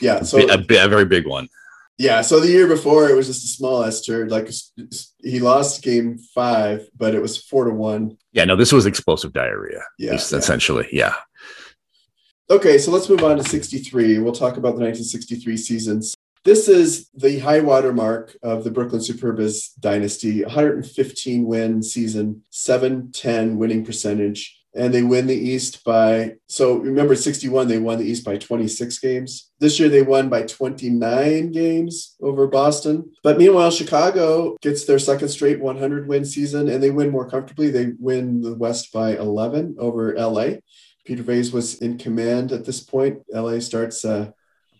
[0.00, 0.22] Yeah.
[0.22, 1.48] So a, a very big one.
[1.98, 4.30] yeah, so the year before it was just a small S turd.
[4.30, 4.50] Like
[5.22, 8.16] he lost game five, but it was four to one.
[8.32, 9.82] Yeah, no, this was explosive diarrhea.
[9.98, 10.38] Yeah, es- yeah.
[10.38, 10.88] essentially.
[10.92, 11.14] Yeah.
[12.50, 14.18] Okay, so let's move on to 63.
[14.18, 16.14] We'll talk about the 1963 seasons.
[16.44, 23.56] This is the high water mark of the Brooklyn Superbas dynasty 115 win season, 710
[23.56, 24.60] winning percentage.
[24.76, 28.98] And they win the East by, so remember 61, they won the East by 26
[28.98, 29.52] games.
[29.60, 33.12] This year they won by 29 games over Boston.
[33.22, 37.70] But meanwhile, Chicago gets their second straight 100 win season and they win more comfortably.
[37.70, 40.54] They win the West by 11 over LA.
[41.04, 43.22] Peter Vase was in command at this point.
[43.32, 44.04] LA starts.
[44.04, 44.30] Uh,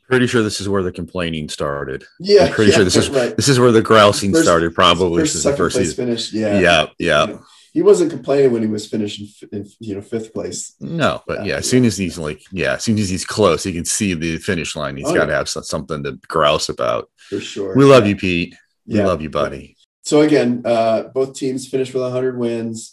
[0.09, 2.05] Pretty sure this is where the complaining started.
[2.21, 3.35] yeah, I'm pretty yeah, sure this is right.
[3.37, 4.75] This is where the grousing First- started.
[4.75, 6.07] Probably First, this is the first place season.
[6.07, 6.33] finish.
[6.33, 7.27] Yeah, Yeah, yeah.
[7.29, 7.37] Yeah.
[7.75, 10.75] He wasn't complaining when he was finishing in you know fifth place.
[10.81, 13.73] No, but Yeah, as soon as he's like, yeah, as soon as he's close, he
[13.73, 14.97] can see the finish line.
[14.97, 15.39] He's Oh, got to yeah.
[15.39, 17.11] have some- something to grouse about.
[17.29, 17.75] For sure.
[17.77, 18.11] We love Yeah.
[18.11, 18.55] you, Pete.
[18.87, 19.07] We Yeah.
[19.09, 19.77] love you, buddy.
[20.05, 22.93] So again, uh, both teams finished with 100 wins.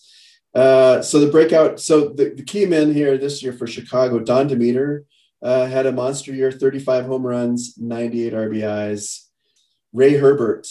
[0.56, 1.80] Uh, so the breakout.
[1.80, 5.06] So the, the key men here this year for Chicago, Don Demeter
[5.44, 9.26] uh, had a monster year, 35 home runs, 98 RBIs.
[9.94, 10.68] Ray Herbert,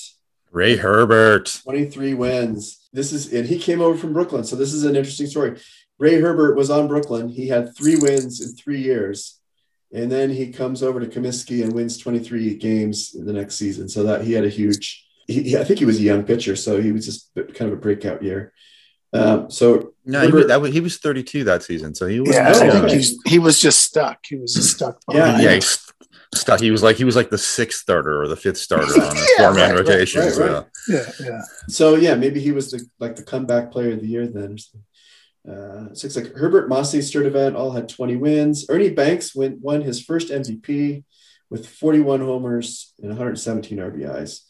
[0.51, 1.61] Ray Herbert.
[1.63, 2.79] 23 wins.
[2.93, 4.45] This is, and he came over from Brooklyn.
[4.45, 5.61] So this is an interesting story.
[5.99, 7.29] Ray Herbert was on Brooklyn.
[7.29, 9.39] He had three wins in three years.
[9.93, 13.89] And then he comes over to Comiskey and wins 23 games in the next season.
[13.89, 16.55] So that he had a huge, he, he- I think he was a young pitcher.
[16.57, 18.53] So he was just kind of a breakout year.
[19.13, 22.21] Um, so No, he, Herbert- was- that was, he was 32 that season, so he
[22.21, 22.31] was.
[22.35, 22.53] Yeah, I
[22.89, 24.19] think he, he was just stuck.
[24.25, 25.01] He was just stuck.
[25.11, 25.43] Yeah, behind.
[25.43, 25.61] yeah,
[26.33, 26.61] he's stuck.
[26.61, 29.21] He was like he was like the sixth starter or the fifth starter on a
[29.21, 30.23] Yeah, four man right, right, rotation.
[30.23, 30.55] right, so.
[30.55, 30.67] right.
[30.89, 31.41] Yeah, yeah.
[31.69, 34.57] So yeah, maybe he was the like the comeback player of the year then.
[35.49, 38.67] Uh, so it's like Herbert Mossi, Sturdivant all had 20 wins.
[38.69, 41.03] Ernie Banks win, won his first MVP
[41.49, 44.41] with 41 homers and 117 RBIs.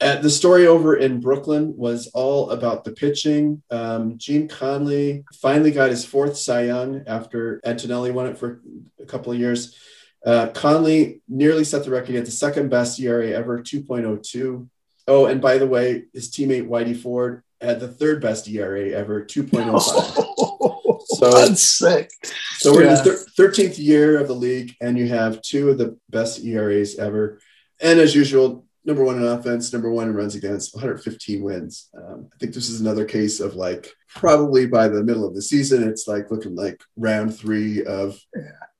[0.00, 3.62] Uh, the story over in Brooklyn was all about the pitching.
[3.70, 8.62] Um, Gene Conley finally got his fourth Cy Young after Antonelli won it for
[9.00, 9.76] a couple of years.
[10.24, 14.68] Uh, Conley nearly set the record at the second best ERA ever, 2.02.
[15.08, 19.24] Oh, and by the way, his teammate Whitey Ford had the third best ERA ever,
[19.24, 20.28] 2.05.
[21.04, 22.10] So- That's sick.
[22.58, 22.98] So we're Yeah.
[22.98, 26.42] in the thir- 13th year of the league, and you have two of the best
[26.44, 27.38] ERAs ever.
[27.80, 31.88] And as usual, number one in offense, number one in runs against, 115 wins.
[31.96, 35.42] Um, I think this is another case of like probably by the middle of the
[35.42, 38.18] season, it's like looking like round three of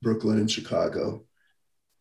[0.01, 1.25] Brooklyn and Chicago.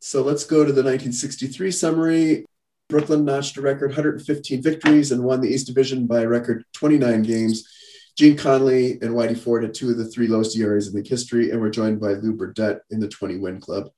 [0.04, 2.46] So let's go to the 1963 summary.
[2.90, 7.22] Brooklyn notched a record 115 victories and won the East Division by a record 29
[7.22, 7.70] games.
[8.18, 11.52] Gene Conley and Whitey Ford had two of the three lowest ERAs in league history
[11.52, 13.90] and were joined by Lou Burdette in the 20 win club.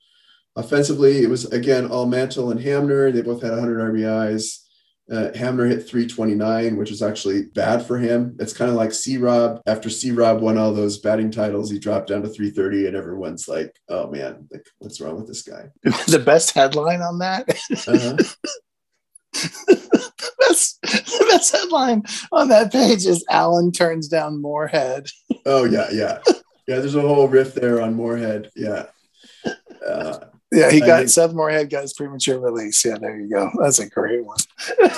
[0.57, 3.09] Offensively, it was again all Mantle and Hamner.
[3.09, 4.59] They both had 100 RBIs.
[5.11, 8.37] Uh, Hamner hit 329, which is actually bad for him.
[8.39, 9.61] It's kind of like C Rob.
[9.67, 13.47] After C Rob won all those batting titles, he dropped down to 330, and everyone's
[13.47, 15.65] like, oh man, like, what's wrong with this guy?
[15.83, 17.49] the best headline on that.
[17.49, 18.15] Uh-huh.
[19.67, 25.07] the best, the best headline on that page is Alan turns down Moorhead.
[25.45, 26.19] oh, yeah, yeah.
[26.65, 28.49] Yeah, there's a whole riff there on Moorhead.
[28.55, 28.85] Yeah.
[29.85, 30.19] Uh,
[30.53, 32.85] Yeah, he got Seth Moorhead got his premature release.
[32.85, 33.49] Yeah, there you go.
[33.59, 34.37] That's a great one.
[34.81, 34.89] Uh,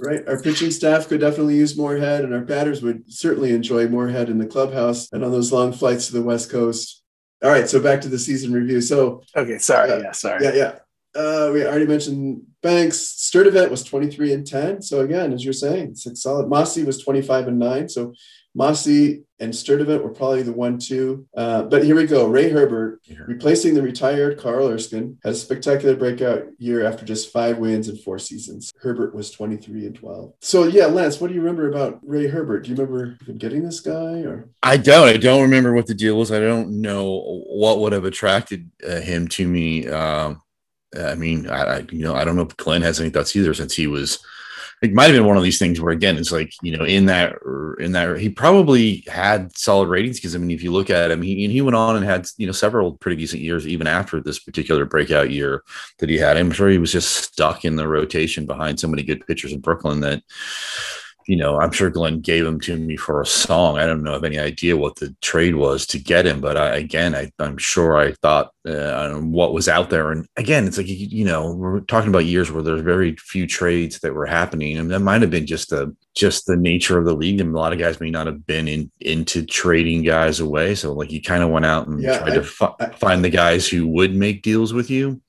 [0.00, 0.26] right.
[0.28, 4.38] Our pitching staff could definitely use Moorhead, and our batters would certainly enjoy Moorhead in
[4.38, 7.02] the clubhouse and on those long flights to the West Coast.
[7.42, 7.68] All right.
[7.68, 8.80] So back to the season review.
[8.80, 9.90] So, okay, sorry.
[9.90, 9.98] Yeah.
[9.98, 10.44] Yeah, sorry.
[10.44, 10.78] yeah, yeah.
[11.14, 12.98] Uh, we already mentioned Banks.
[12.98, 14.82] Sturdivant was 23 and 10.
[14.82, 16.48] So, again, as you're saying, it's like solid.
[16.48, 17.88] Mossi was 25 and 9.
[17.88, 18.14] So,
[18.54, 21.26] Mossi and Sturdivant were probably the one, two.
[21.36, 22.26] Uh, but here we go.
[22.28, 27.58] Ray Herbert, replacing the retired Carl Erskine, had a spectacular breakout year after just five
[27.58, 28.72] wins in four seasons.
[28.80, 30.34] Herbert was 23 and 12.
[30.40, 32.64] So, yeah, Lance, what do you remember about Ray Herbert?
[32.64, 34.50] Do you remember even getting this guy or?
[34.62, 35.08] I don't.
[35.08, 36.30] I don't remember what the deal was.
[36.30, 39.88] I don't know what would have attracted uh, him to me.
[39.88, 40.41] Um,
[40.98, 43.54] I mean, I, I you know I don't know if Glen has any thoughts either,
[43.54, 44.18] since he was.
[44.82, 47.06] It might have been one of these things where again it's like you know in
[47.06, 47.36] that
[47.78, 51.22] in that he probably had solid ratings because I mean if you look at him
[51.22, 54.40] he he went on and had you know several pretty decent years even after this
[54.40, 55.62] particular breakout year
[55.98, 59.04] that he had I'm sure he was just stuck in the rotation behind so many
[59.04, 60.24] good pitchers in Brooklyn that
[61.26, 63.78] you know, I'm sure Glen gave him to me for a song.
[63.78, 66.76] I don't know have any idea what the trade was to get him, but I,
[66.76, 70.12] again, I, I'm sure I thought uh, what was out there.
[70.12, 74.00] And again, it's like you, know, we're talking about years where there's very few trades
[74.00, 77.14] that were happening, and that might have been just the just the nature of the
[77.14, 77.40] league.
[77.40, 80.74] And a lot of guys may not have been in into trading guys away.
[80.74, 83.30] So like you kind of went out and Yeah, tried I- to fi- find the
[83.30, 85.20] guys who would make deals with you.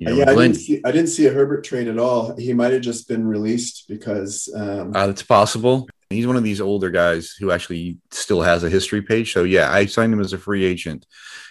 [0.00, 2.34] You know, yeah, I didn't, see, I didn't see a Herbert trade at all.
[2.34, 5.88] He might have just been released because um, Uh, it's possible.
[6.08, 9.34] He's one of these older guys who actually still has a history page.
[9.34, 11.04] So yeah, I signed him as a free agent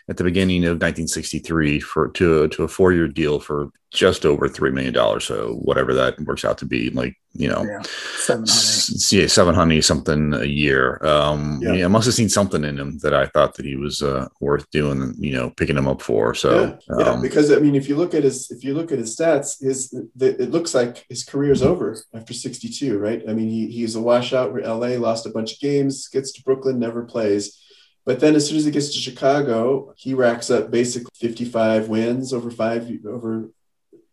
[0.09, 4.47] at the beginning of 1963 for to to a four year deal for just over
[4.47, 5.23] three million dollars.
[5.25, 7.81] So whatever that works out to be, like you know, Yeah,
[8.17, 8.49] seven hundred.
[8.49, 10.99] s- yeah, seven hundred something a year.
[11.05, 11.73] Um, Yeah.
[11.73, 11.85] yeah.
[11.85, 14.69] I must have seen something in him that I thought that he was uh, worth
[14.71, 16.33] doing, you know, picking him up for.
[16.35, 18.91] So yeah, yeah, um, because I mean, if you look at his if you look
[18.91, 23.21] at his stats, his the, it looks like his career's over after 62, right?
[23.27, 26.43] I mean, he he's a washout where LA lost a bunch of games, gets to
[26.43, 27.57] Brooklyn, never plays.
[28.05, 32.33] But then as soon as he gets to Chicago, he racks up basically 55 wins
[32.33, 33.49] over five over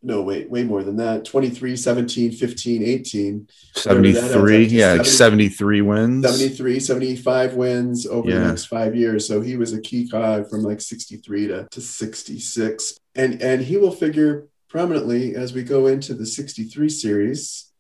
[0.07, 1.25] no wait, way more than that.
[1.25, 3.49] 23, 17, 15, 18.
[3.75, 6.25] seventy three, Whatever that adds up to yeah, like 70 seventy three wins.
[6.25, 9.27] 73, 75 wins over the next five years.
[9.27, 12.99] So he was a key cog from like 63 to, to 66.
[13.17, 17.73] And and he will figure prominently as we go into the 63 series.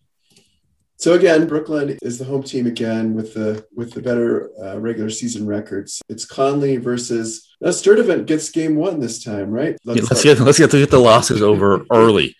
[0.98, 5.10] So again, Brooklyn is the home team again with the with the better uh, regular
[5.10, 6.00] season records.
[6.08, 9.76] It's Conley versus now Sturdivant gets game one this time, right?
[9.84, 12.34] Yeah, let's get let's get to get the losses over early.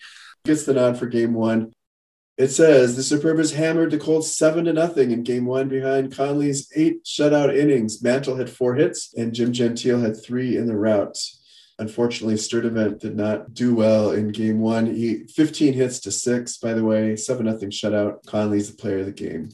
[0.44, 1.72] gets the nod for game one.
[2.38, 6.70] It says the Superbas hammered the Colts seven to nothing in game one behind Conley's
[6.74, 8.02] eight shutout innings.
[8.02, 11.18] Mantle had four hits and Jim Gentile had three in the rout.
[11.78, 14.86] Unfortunately, Sturdivant did not do well in game one.
[14.86, 18.24] He 15 hits to six, by the way, seven nothing shutout.
[18.26, 19.50] Conley's the player of the game.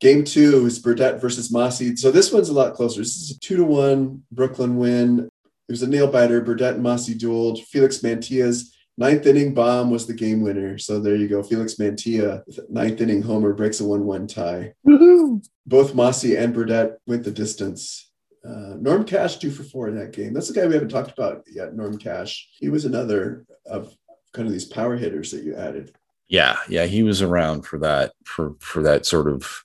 [0.00, 1.96] Game two is Burdette versus Mossi.
[1.96, 3.00] So this one's a lot closer.
[3.00, 5.28] This is a two to one Brooklyn win.
[5.68, 6.40] it was a nail biter.
[6.40, 7.64] Burdette and Mossi dueled.
[7.64, 10.76] Felix Mantilla's ninth inning bomb was the game winner.
[10.76, 11.42] So there you go.
[11.42, 14.74] Felix Mantia, ninth inning homer breaks a 1 1 tie.
[14.86, 15.44] Woohoo.
[15.66, 18.07] Both Mossi and Burdette went the distance.
[18.48, 20.32] Uh, Norm Cash two for four in that game.
[20.32, 21.74] That's the guy we haven't talked about yet.
[21.74, 22.48] Norm Cash.
[22.58, 23.94] He was another of
[24.32, 25.94] kind of these power hitters that you added.
[26.28, 29.64] Yeah, yeah, he was around for that for for that sort of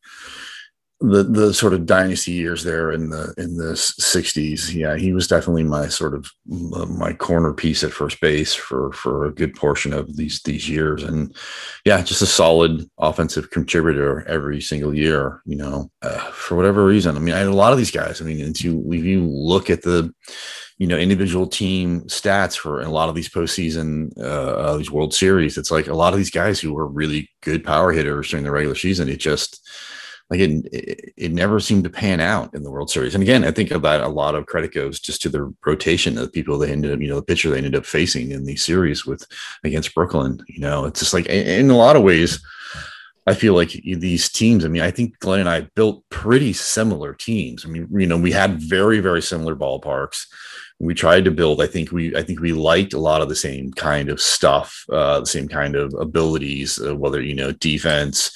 [1.04, 4.74] the the sort of dynasty years there in the in the 60s.
[4.74, 6.32] Yeah, he was definitely my sort of
[6.74, 10.70] uh, my corner piece at first base for for a good portion of these these
[10.70, 11.36] years and
[11.84, 17.18] yeah, just a solid offensive contributor every single year, you know, uh, for whatever reason.
[17.18, 18.22] I mean, I had a lot of these guys.
[18.22, 20.14] I mean, if you if you look at the
[20.78, 25.14] you know individual team stats for a lot of these postseason uh, uh, these World
[25.14, 25.58] Series.
[25.58, 28.52] It's like a lot of these guys who were really good power hitters during the
[28.52, 29.10] regular season.
[29.10, 29.60] It just
[30.34, 33.14] like it, it, it never seemed to pan out in the World Series.
[33.14, 36.24] And again, I think about a lot of credit goes just to the rotation of
[36.24, 38.64] the people they ended up, you know, the pitcher they ended up facing in these
[38.64, 39.28] series with
[39.64, 40.44] against Brooklyn.
[40.48, 42.44] You know, it's just like in a lot of ways.
[43.28, 47.14] I feel like these teams, I mean, I think Glen and I built pretty similar
[47.14, 47.64] teams.
[47.66, 50.26] I mean, you know, we had very, very similar ballparks
[50.80, 53.36] we tried to build i think we i think we liked a lot of the
[53.36, 58.32] same kind of stuff uh the same kind of abilities uh, whether you know defense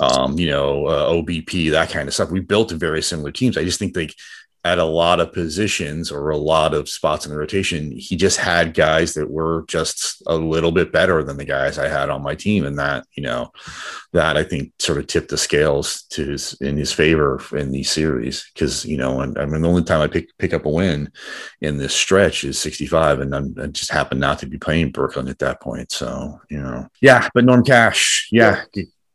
[0.00, 2.30] um you know uh, obp that kind of stuff.
[2.30, 3.56] We built very similar teams.
[3.56, 4.14] I just think like
[4.62, 8.36] at a lot of positions or a lot of spots in the rotation, he just
[8.36, 12.22] had guys that were just a little bit better than the guys I had on
[12.22, 12.66] my team.
[12.66, 13.52] And that, you know,
[14.12, 17.90] that I think sort of tipped the scales to his in his favor in these
[17.90, 18.50] series.
[18.54, 21.10] Cause, you know, and I mean the only time I pick pick up a win
[21.62, 23.20] in this stretch is 65.
[23.20, 25.90] And I'm, I just happened not to be playing Brooklyn at that point.
[25.90, 28.64] So, you know, yeah, but Norm Cash, yeah,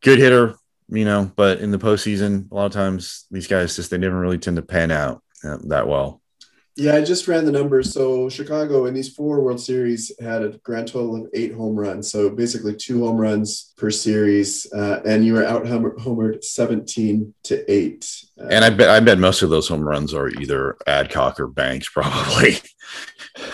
[0.01, 0.55] good hitter,
[0.89, 4.19] you know, but in the postseason, a lot of times these guys just they never
[4.19, 5.21] really tend to pan out
[5.67, 6.21] that well.
[6.77, 7.93] Yeah, I just ran the numbers.
[7.93, 12.11] So Chicago in these four World Series had a grand total of eight home runs.
[12.11, 17.71] So basically two home runs per series, uh, and you were out homered seventeen to
[17.71, 18.25] eight.
[18.37, 21.47] Uh, and I bet I bet most of those home runs are either Adcock or
[21.47, 22.57] Banks, probably.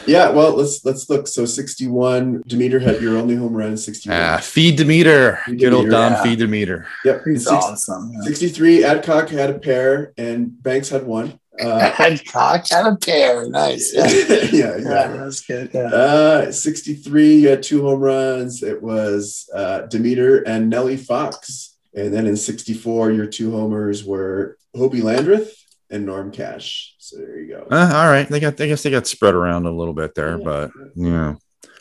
[0.07, 1.27] yeah, well, let's let's look.
[1.27, 3.77] So sixty-one, Demeter had your only home run.
[3.77, 4.19] Sixty-one.
[4.19, 5.41] Ah, feed Demeter.
[5.45, 6.23] Feed Good old Don yeah.
[6.23, 6.87] feed Demeter.
[7.05, 8.11] Yep, he's 60, awesome.
[8.13, 8.21] Yeah.
[8.21, 11.39] Sixty-three, Adcock had a pair, and Banks had one.
[11.61, 13.47] Uh, Hancock had a pair.
[13.49, 13.93] Nice.
[13.93, 15.07] Yeah, yeah, yeah, yeah.
[15.07, 15.71] That's good.
[15.73, 15.87] Yeah.
[15.87, 18.63] Uh, 63, you had two home runs.
[18.63, 21.77] It was uh, Demeter and Nellie Fox.
[21.93, 25.53] And then in 64, your two homers were Hobie Landreth
[25.89, 26.95] and Norm Cash.
[26.99, 27.67] So there you go.
[27.69, 28.27] Uh, all right.
[28.27, 30.43] They got, I guess they got spread around a little bit there, yeah.
[30.43, 31.35] but yeah.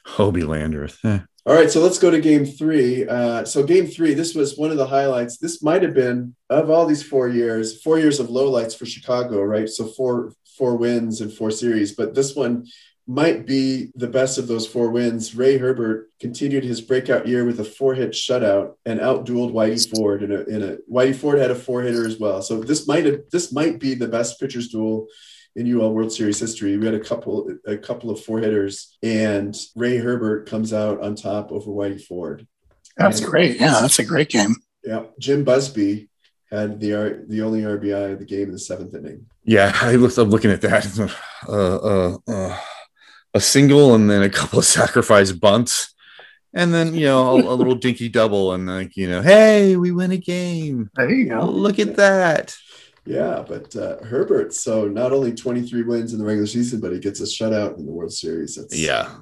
[0.06, 0.98] Hobie Landreth.
[1.04, 1.20] Eh.
[1.50, 3.08] All right, so let's go to game three.
[3.08, 5.36] Uh, so game three, this was one of the highlights.
[5.36, 9.42] This might have been of all these four years, four years of lowlights for Chicago,
[9.42, 9.68] right?
[9.68, 12.68] So four four wins and four series, but this one
[13.08, 15.34] might be the best of those four wins.
[15.34, 20.22] Ray Herbert continued his breakout year with a four hit shutout and outdueled Whitey Ford
[20.22, 22.42] in a, in a Whitey Ford had a four hitter as well.
[22.42, 25.08] So this might have this might be the best pitchers duel
[25.60, 26.76] in UL World Series history.
[26.78, 31.14] We had a couple a couple of four hitters, and Ray Herbert comes out on
[31.14, 32.46] top over Whitey Ford.
[32.96, 33.60] That's and, great.
[33.60, 34.56] Yeah, that's a great game.
[34.82, 36.08] Yeah, Jim Busby
[36.50, 39.26] had the the only RBI of the game in the seventh inning.
[39.44, 40.18] Yeah, I looked.
[40.18, 41.16] I'm looking at that.
[41.48, 42.60] Uh, uh, uh,
[43.32, 45.94] a single and then a couple of sacrifice bunts.
[46.52, 49.90] And then you know a, a little dinky double, and like you know, hey, we
[49.90, 50.90] win a game.
[50.94, 51.46] There you go.
[51.46, 52.54] Look at that.
[53.06, 56.98] Yeah, but uh, Herbert, so not only 23 wins in the regular season, but he
[56.98, 58.56] gets a shutout in the World Series.
[58.56, 59.14] That's yeah,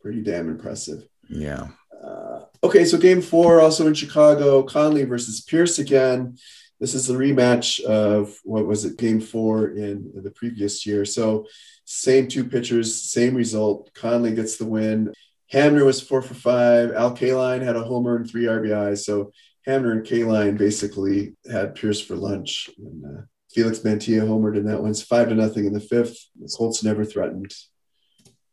[0.00, 1.06] pretty damn impressive.
[1.28, 1.68] Yeah.
[2.02, 6.38] Uh, okay, so game four, also in Chicago, Conley versus Pierce again.
[6.78, 11.04] This is the rematch of what was it, game four in the previous year.
[11.04, 11.46] So,
[11.84, 13.90] same two pitchers, same result.
[13.94, 15.12] Conley gets the win.
[15.50, 16.92] Hamner was four for five.
[16.92, 19.04] Al Kaline had a homer and three RBIs.
[19.04, 19.32] So,
[19.66, 22.70] Hamner and Kaline basically had Pierce for lunch.
[22.78, 24.90] And, uh, Felix Mantilla homered in that one.
[24.90, 26.18] It's five to nothing in the fifth.
[26.38, 27.54] The Colts never threatened.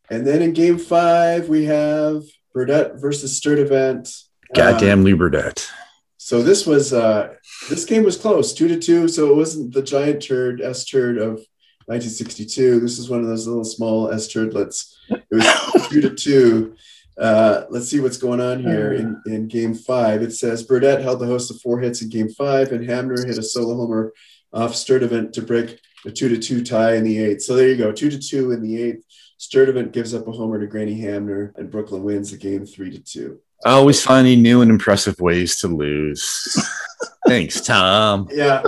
[0.10, 2.24] And then in game five, we have
[2.56, 4.10] Burdette versus Sturdivant.
[4.56, 5.70] Goddamn um, Lee Burdette.
[6.18, 7.34] So this was uh
[7.70, 9.10] this game was close, two to two.
[9.10, 11.46] So it wasn't the giant turd S turd of
[11.88, 12.80] 1962.
[12.80, 14.96] This is one of those little small S turdlets.
[15.10, 16.76] It was two to two.
[17.18, 20.22] Uh, let's see what's going on here in, in game five.
[20.22, 23.38] It says Burdette held the host of four hits in game five, and Hamner hit
[23.38, 24.14] a solo homer
[24.52, 27.44] off Sturdivant to break a two to two tie in the eighth.
[27.44, 29.04] So there you go, two to two in the eighth.
[29.40, 33.00] Sturdivant gives up a homer to Granny Hamner, and Brooklyn wins the game three to
[33.00, 33.40] two.
[33.66, 36.58] Always finding new and impressive ways to lose.
[37.28, 38.28] Thanks, Tom.
[38.32, 38.64] Yeah.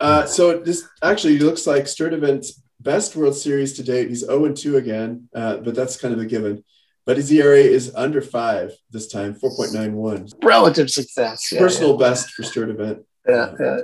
[0.00, 2.46] Uh, so this actually looks like Sturdivant
[2.80, 4.08] best World Series to date.
[4.08, 6.64] He's 0 2 again, uh, but that's kind of a given.
[7.06, 10.32] But his ERA is under five this time, 4.91.
[10.44, 11.50] Relative success.
[11.50, 13.04] Yeah, Personal best for Sturdivant.
[13.26, 13.78] Yeah, uh, yeah.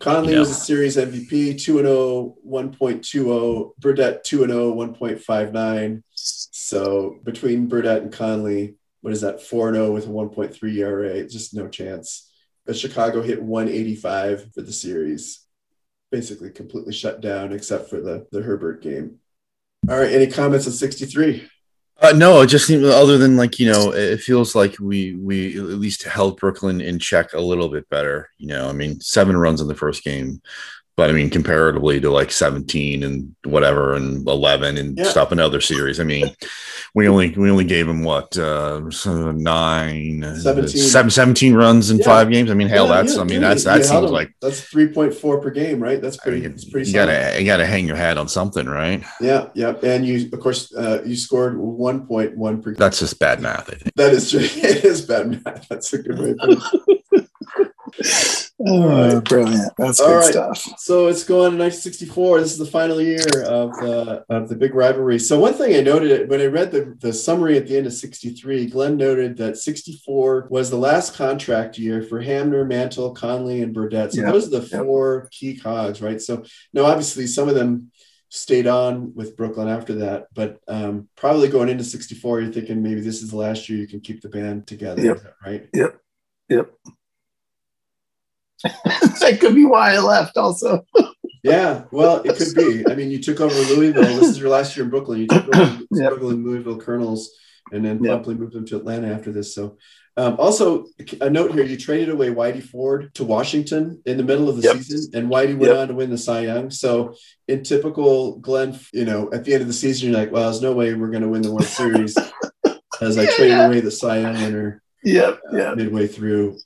[0.00, 0.40] Conley Yeah.
[0.40, 3.72] was a series MVP, 2 0, 1.20.
[3.80, 6.02] Burdette, 2 0, 1.59.
[6.14, 11.26] So between Burdette and Conley, what is that, 4 0 with a 1.3 ERA?
[11.26, 12.30] Just no chance.
[12.66, 15.40] But Chicago hit 185 for the series.
[16.10, 19.16] Basically completely shut down except for the, the Herbert game.
[19.88, 20.12] All right.
[20.12, 21.48] Any comments on 63?
[21.98, 25.64] Uh, no, it just other than like you know, it feels like we we at
[25.64, 28.30] least held Brooklyn in check a little bit better.
[28.36, 30.42] You know, I mean, seven runs in the first game,
[30.96, 35.04] but I mean, comparatively to like seventeen and whatever and eleven and Yeah.
[35.04, 36.00] stuff in other series.
[36.00, 36.30] I mean,
[36.94, 38.80] we only we only gave him what uh,
[39.34, 40.80] nine, uh, 17.
[40.82, 42.04] seven- 17 runs in Yeah.
[42.06, 42.50] five games.
[42.50, 44.10] I mean, hell, Yeah, that's yeah, I mean, dude, that's that seems him.
[44.10, 44.30] like.
[44.40, 46.00] that's 3.4 per game, right?
[46.00, 47.06] That's I pretty, mean, it's pretty you solid.
[47.12, 49.04] gotta you gotta hang your hat on something, right?
[49.20, 49.74] Yeah, yeah.
[49.82, 52.78] And you, of course, uh, you scored 1.1 per game.
[52.78, 53.94] That's just bad math, I think.
[53.96, 54.40] That is true.
[54.66, 55.68] It is bad math.
[55.68, 56.60] That's a good way of putting
[57.18, 57.28] it.
[58.68, 59.72] Oh, brilliant.
[59.78, 60.24] That's All good right.
[60.32, 60.58] stuff.
[60.78, 62.40] So it's going to 1964.
[62.40, 65.18] This is the final year of the of the big rivalry.
[65.18, 67.92] So one thing I noted when I read the, the summary at the end of
[67.92, 73.74] 63, Glen noted that 64 was the last contract year for Hamner, Mantle, Conley, and
[73.74, 74.12] Burdette.
[74.12, 74.32] So Yeah.
[74.32, 74.82] those are the Yep.
[74.84, 76.20] four key cogs, right?
[76.20, 77.90] So now obviously some of them
[78.28, 83.00] stayed on with Brooklyn after that, but um, probably going into 64, you're thinking maybe
[83.00, 85.34] this is the last year you can keep the band together, Yep.
[85.44, 85.68] right?
[85.72, 85.96] Yep.
[86.48, 86.70] Yep.
[88.64, 90.84] that could be why I left also.
[91.42, 92.84] Yeah, well, it could be.
[92.90, 94.02] I mean, you took over Louisville.
[94.02, 95.20] This is your last year in Brooklyn.
[95.20, 96.06] You took over the Yep.
[96.08, 97.30] struggling Louisville Colonels
[97.72, 98.10] and then Yep.
[98.10, 99.54] promptly moved them to Atlanta after this.
[99.54, 99.76] So,
[100.16, 100.86] um, also
[101.20, 104.62] a note here: you traded away Whitey Ford to Washington in the middle of the
[104.62, 104.76] Yep.
[104.78, 105.76] season, and Whitey went Yep.
[105.76, 106.68] on to win the Cy Young.
[106.70, 107.14] So,
[107.46, 110.62] in typical Glen, you know, at the end of the season, you're like, "Well, there's
[110.62, 112.16] no way we're going to win the World Series,"
[113.00, 113.36] as I Yeah.
[113.36, 115.40] traded away the Cy Young winner Yep.
[115.52, 115.74] uh, Yeah.
[115.74, 116.56] midway through.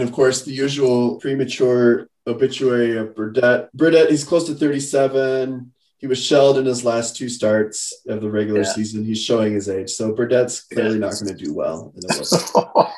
[0.00, 3.68] And of course, the usual premature obituary of Burdette.
[3.76, 5.70] Burdette, he's close to 37.
[5.98, 8.72] He was shelled in his last two starts of the regular Yeah.
[8.72, 9.04] season.
[9.04, 9.90] He's showing his age.
[9.90, 11.92] So Burdette's clearly not going to do well.
[11.94, 12.88] In the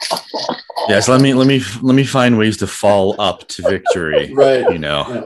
[0.89, 4.33] Yes, let me let me let me find ways to fall up to victory.
[4.33, 4.71] Right.
[4.71, 5.05] You know.
[5.09, 5.25] Yeah.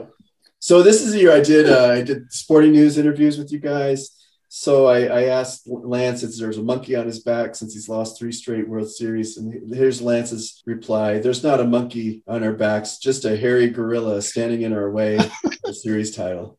[0.59, 3.59] So this is the year I did uh, I did sporting news interviews with you
[3.59, 4.11] guys.
[4.59, 8.17] So I, I asked Lance if there's a monkey on his back since he's lost
[8.17, 12.97] three straight World Series, and here's Lance's reply: "There's not a monkey on our backs,
[12.97, 15.19] just a hairy gorilla standing in our way."
[15.63, 16.57] the series title.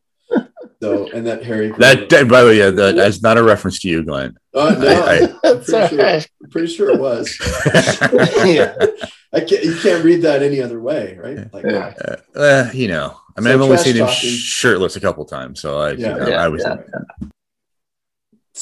[0.81, 1.95] So and that hairy gorilla.
[1.97, 4.37] That, that by the way, yeah, that, that's not a reference to you, Glen.
[4.53, 6.25] Oh, no, I- I'm That's pretty sure, okay.
[6.41, 7.37] I'm pretty sure it was.
[8.45, 8.75] Yeah.
[9.33, 11.53] I can't, you can't read that any other way, right?
[11.53, 11.93] Like, Yeah.
[12.33, 15.59] uh, you know, I mean, So I've only trash seen him shirtless a couple times,
[15.59, 16.13] so I, Yeah.
[16.13, 16.63] you know, Yeah, I was.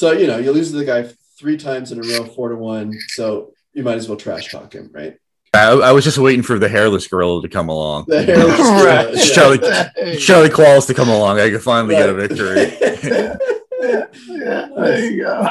[0.01, 0.11] Yeah.
[0.11, 2.55] So you know, you lose to the guy three times in a row, four to
[2.55, 2.93] one.
[3.09, 5.17] So you might as well trash talk him, right?
[5.53, 8.05] I, I was just waiting for the hairless gorilla to come along.
[8.07, 9.05] The hairless Right.
[9.07, 9.33] gorilla, yeah.
[9.33, 9.59] Charlie,
[9.95, 10.17] Hey.
[10.17, 11.39] Charlie Qualls to come along.
[11.39, 12.73] I could finally get a victory.
[12.81, 13.35] Yeah,
[14.27, 15.47] yeah, there you go.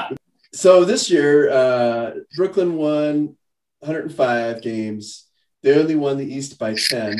[0.53, 3.37] so this year, uh, Brooklyn won
[3.81, 5.25] 105 games.
[5.63, 7.17] They only won the East by 10.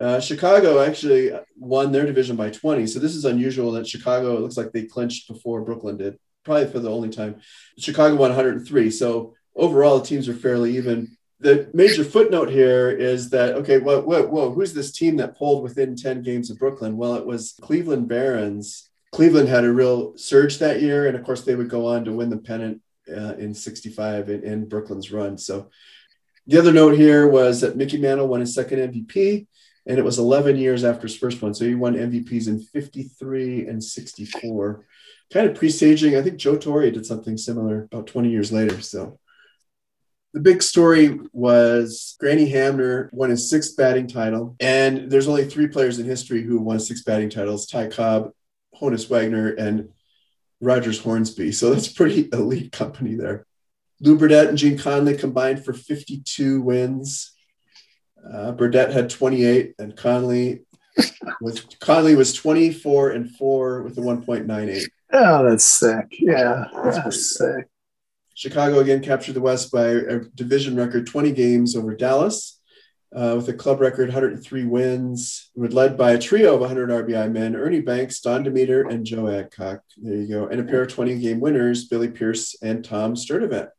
[0.00, 2.86] Uh, Chicago actually won their division by 20.
[2.88, 6.66] So this is unusual that Chicago, it looks like they clinched before Brooklyn did, probably
[6.66, 7.40] for the only time.
[7.78, 8.90] Chicago won 103.
[8.90, 11.16] So overall, the teams are fairly even.
[11.40, 15.62] The major footnote here is that, okay, whoa, whoa, whoa, who's this team that pulled
[15.62, 16.98] within 10 games of Brooklyn?
[16.98, 18.90] Well, it was Cleveland Barons.
[19.12, 21.06] Cleveland had a real surge that year.
[21.06, 24.44] And of course, they would go on to win the pennant uh, in 65 in,
[24.44, 25.38] in Brooklyn's run.
[25.38, 25.70] So
[26.46, 29.46] the other note here was that Mickey Mantle won his second MVP,
[29.86, 31.54] and it was 11 years after his first one.
[31.54, 34.84] So he won MVPs in 53 and 64.
[35.32, 38.80] Kind of presaging, I think Joe Torre did something similar about 20 years later.
[38.80, 39.18] So
[40.32, 44.56] the big story was Granny Hamner won his sixth batting title.
[44.60, 48.30] And there's only three players in history who won six batting titles Ty Cobb,
[48.80, 49.90] Honus Wagner, and
[50.60, 51.52] Rogers Hornsby.
[51.52, 53.46] So that's pretty elite company there.
[54.00, 57.32] Lou Burdette and Gene Conley combined for 52 wins.
[58.24, 60.64] Uh, Burdette had 28, and Conley
[61.40, 64.86] was Conley was 24 and four with a 1.98.
[65.12, 66.06] Oh, that's sick.
[66.18, 67.66] Yeah, That's that's sick.
[68.34, 72.56] Chicago again captured the West by a division record 20 games over Dallas.
[73.14, 77.56] Uh, with a club record 103 wins, led by a trio of 100 RBI men:
[77.56, 79.80] Ernie Banks, Don Demeter, and Joe Adcock.
[79.96, 83.70] There you go, and a pair of 20 game winners: Billy Pierce and Tom Sturdivant.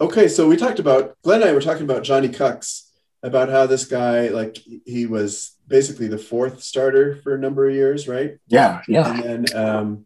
[0.00, 2.90] Okay, so we talked about Glen and I were talking about Johnny Kucks,
[3.22, 7.74] about how this guy, like he was basically the fourth starter for a number of
[7.74, 8.38] years, right?
[8.46, 9.20] Yeah, yeah.
[9.22, 10.05] And then, um,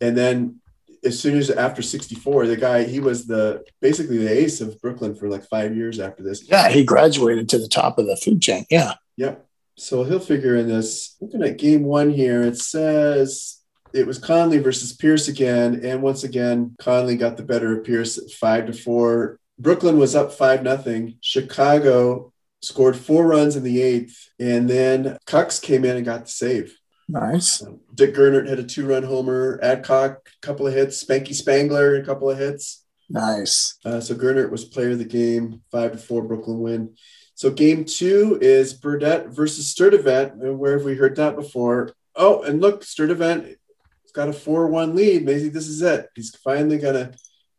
[0.00, 0.60] and then
[1.04, 5.14] as soon as after 64, the guy, he was the basically the ace of Brooklyn
[5.14, 6.48] for like five years after this.
[6.48, 8.66] Yeah, he graduated to the top of the food chain.
[8.70, 8.94] Yeah.
[9.16, 9.46] Yep.
[9.76, 11.16] So he'll figure in this.
[11.20, 13.60] Looking at game one here, it says
[13.92, 15.80] it was Conley versus Pierce again.
[15.84, 19.38] And once again, Conley got the better of Pierce at five to four.
[19.58, 21.16] Brooklyn was up five nothing.
[21.20, 24.30] Chicago scored four runs in the eighth.
[24.38, 26.76] And then Cox came in and got the save.
[27.08, 27.62] Nice.
[27.94, 29.58] Dick Gernert had a two-run homer.
[29.62, 31.02] Adcock, a couple of hits.
[31.02, 32.84] Spanky Spangler, a couple of hits.
[33.08, 33.78] Nice.
[33.84, 35.62] Uh, so Gernert was player of the game.
[35.72, 36.94] Five to four, Brooklyn win.
[37.34, 40.36] So game two is Burdette versus Sturdivant.
[40.36, 41.94] Where have we heard that before?
[42.14, 45.24] Oh, and look, Sturdivant has got a four-one lead.
[45.24, 46.08] Maybe this is it.
[46.14, 47.12] He's finally gonna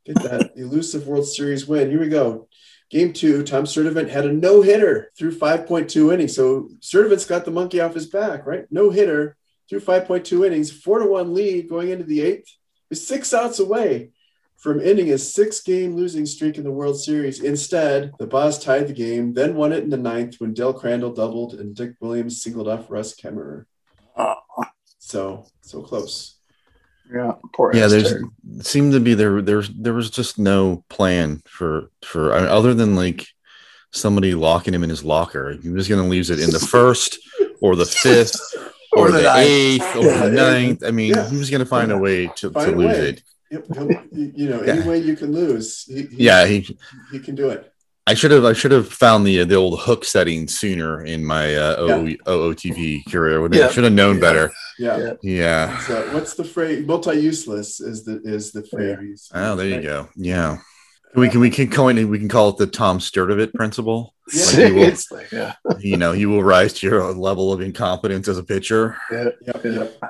[0.06, 1.89] get that elusive World Series win.
[1.89, 2.47] Here we go.
[2.91, 6.36] Game two, Tom Sturdivant had a no hitter through 5.2 innings.
[6.36, 8.66] So Sturdivant's got the monkey off his back, right?
[8.72, 9.38] No hitter
[9.70, 12.49] through 5.2 innings, four to one lead going into the eighth.
[12.89, 14.09] Is six outs away
[14.57, 17.39] from ending a six game losing streak in the World Series.
[17.41, 21.13] Instead, the Boss tied the game, then won it in the ninth when Del Crandall
[21.13, 23.65] doubled and Dick Williams singled off Russ Kemmerer.
[24.17, 24.36] Oh,
[24.97, 26.39] So, so close.
[27.13, 27.34] yeah.
[27.53, 28.24] Poor yeah there's Esther.
[28.61, 32.74] seemed to be there there's there was just no plan for for I mean, other
[32.74, 33.28] than like
[33.91, 37.17] somebody locking him in his locker he was going to leave it in the first
[37.61, 38.39] or the fifth
[38.94, 41.30] or, Or the the, eighth or Yeah, the ninth i mean Yeah.
[41.32, 43.10] was going to find a way to, Find to a lose way.
[43.10, 43.66] it Yep.
[44.12, 44.74] you know, Yeah.
[44.74, 46.58] any way you can lose, he, he- yeah he
[47.12, 47.62] he can do it.
[48.06, 51.46] i should have i should have found the the old hook setting sooner in my
[51.56, 52.16] uh Yeah.
[52.34, 53.68] OOTP career Yeah.
[53.68, 54.22] i should have known Yeah.
[54.28, 54.46] better
[54.86, 54.98] Yeah.
[54.98, 55.14] Yeah.
[55.22, 56.86] yeah So what's the phrase?
[56.86, 59.30] Multi-useless is the is the phrase.
[59.34, 60.58] oh there you go yeah
[61.16, 64.70] we can we can coin it we can call it the tom sturdivant principle Yeah.
[64.70, 65.53] Like will, yeah.
[65.80, 69.30] you know you will rise to your level of incompetence as a pitcher Yeah.
[69.45, 70.01] Yep, yep.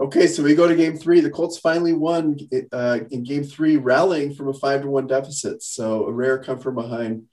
[0.00, 1.20] Okay, so we go to game three.
[1.20, 2.36] The Colts finally won
[2.72, 5.62] uh, in game three, rallying from a five to one deficit.
[5.62, 7.26] So a rare come from behind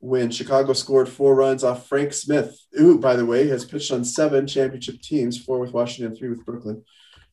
[0.00, 4.04] when Chicago scored four runs off Frank Smith, who, by the way, has pitched on
[4.04, 6.84] seven championship teams, four with Washington, three with Brooklyn.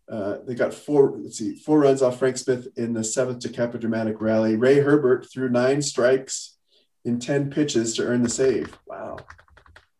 [0.09, 3.49] Uh, they got four, let's see, four runs off Frank Smith in the seventh to
[3.49, 4.55] cap a dramatic rally.
[4.55, 6.57] Ray Herbert threw nine strikes
[7.03, 8.77] in 10 pitches to earn the save.
[8.85, 9.17] Wow.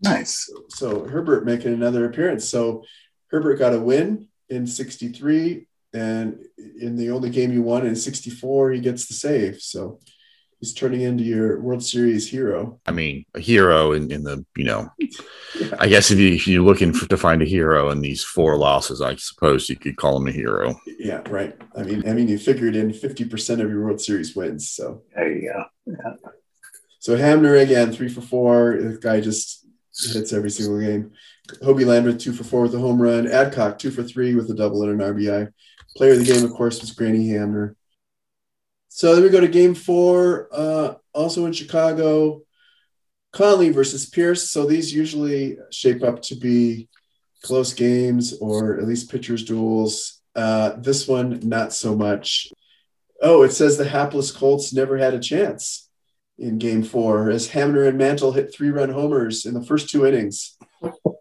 [0.02, 0.52] Nice.
[0.70, 2.48] So Herbert making another appearance.
[2.48, 2.84] So
[3.32, 6.40] Herbert got a win in 63, and
[6.80, 9.62] in the only game he won in 64, he gets the save.
[9.62, 10.00] So
[10.60, 12.80] he's turning into your World Series hero.
[12.86, 14.90] I mean, a hero in, in the, you know,
[15.80, 18.58] I guess if, you, if you're looking for, to find a hero in these four
[18.58, 20.80] losses, I suppose you could call him a hero.
[21.00, 21.56] Yeah, right.
[21.78, 24.70] I mean, I mean, you figured in 50% of your World Series wins.
[24.70, 26.16] So There you go.
[27.00, 28.78] so Hamner again, three for four.
[28.78, 29.66] The guy just
[30.14, 31.12] hits every single game.
[31.62, 33.28] Hobie Landreth, two for four with a home run.
[33.28, 35.52] Adcock, two for three with a double and an RBI.
[35.96, 37.76] Player of the game, of course, was Granny Hamner.
[38.96, 42.44] So then we go to game four, uh, also in Chicago.
[43.34, 44.50] Conley versus Pierce.
[44.50, 46.88] So these usually shape up to be
[47.44, 50.22] close games or at least pitchers' duels.
[50.34, 52.48] Uh, this one, not so much.
[53.22, 55.90] Oh, it says the hapless Colts never had a chance
[56.38, 60.06] in game four as Hamner and Mantle hit three run homers in the first two
[60.06, 60.58] innings.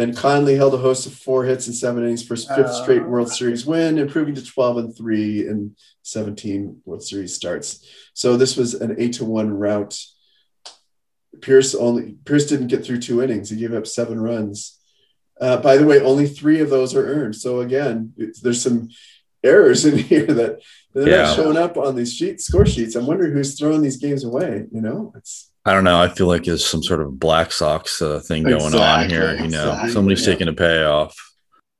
[0.00, 3.04] and Conley held a host of four hits in seven innings for his fifth straight
[3.06, 7.86] World Series win, improving to 12 and three in 17 World Series starts.
[8.14, 9.98] So this was an eight to one route.
[11.40, 13.50] Pierce only Pierce didn't get through two innings.
[13.50, 14.78] He gave up seven runs.
[15.40, 17.36] Uh, by the way, only three of those are earned.
[17.36, 18.88] So again, it's, there's some
[19.44, 20.60] errors in here that
[20.92, 21.22] they're Yeah.
[21.22, 22.94] not showing up on these sheet score sheets.
[22.94, 24.66] I'm wondering who's throwing these games away.
[24.72, 26.00] You know, it's I don't know.
[26.00, 29.34] I feel like there's some sort of Black Sox uh, thing going on here.
[29.34, 30.32] You know, exactly, somebody's yeah.
[30.32, 31.14] taking a payoff.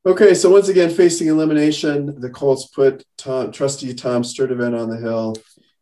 [0.04, 0.34] okay.
[0.34, 5.36] So once again, facing elimination, the Colts put Tom, trusty Tom Sturdivant on the hill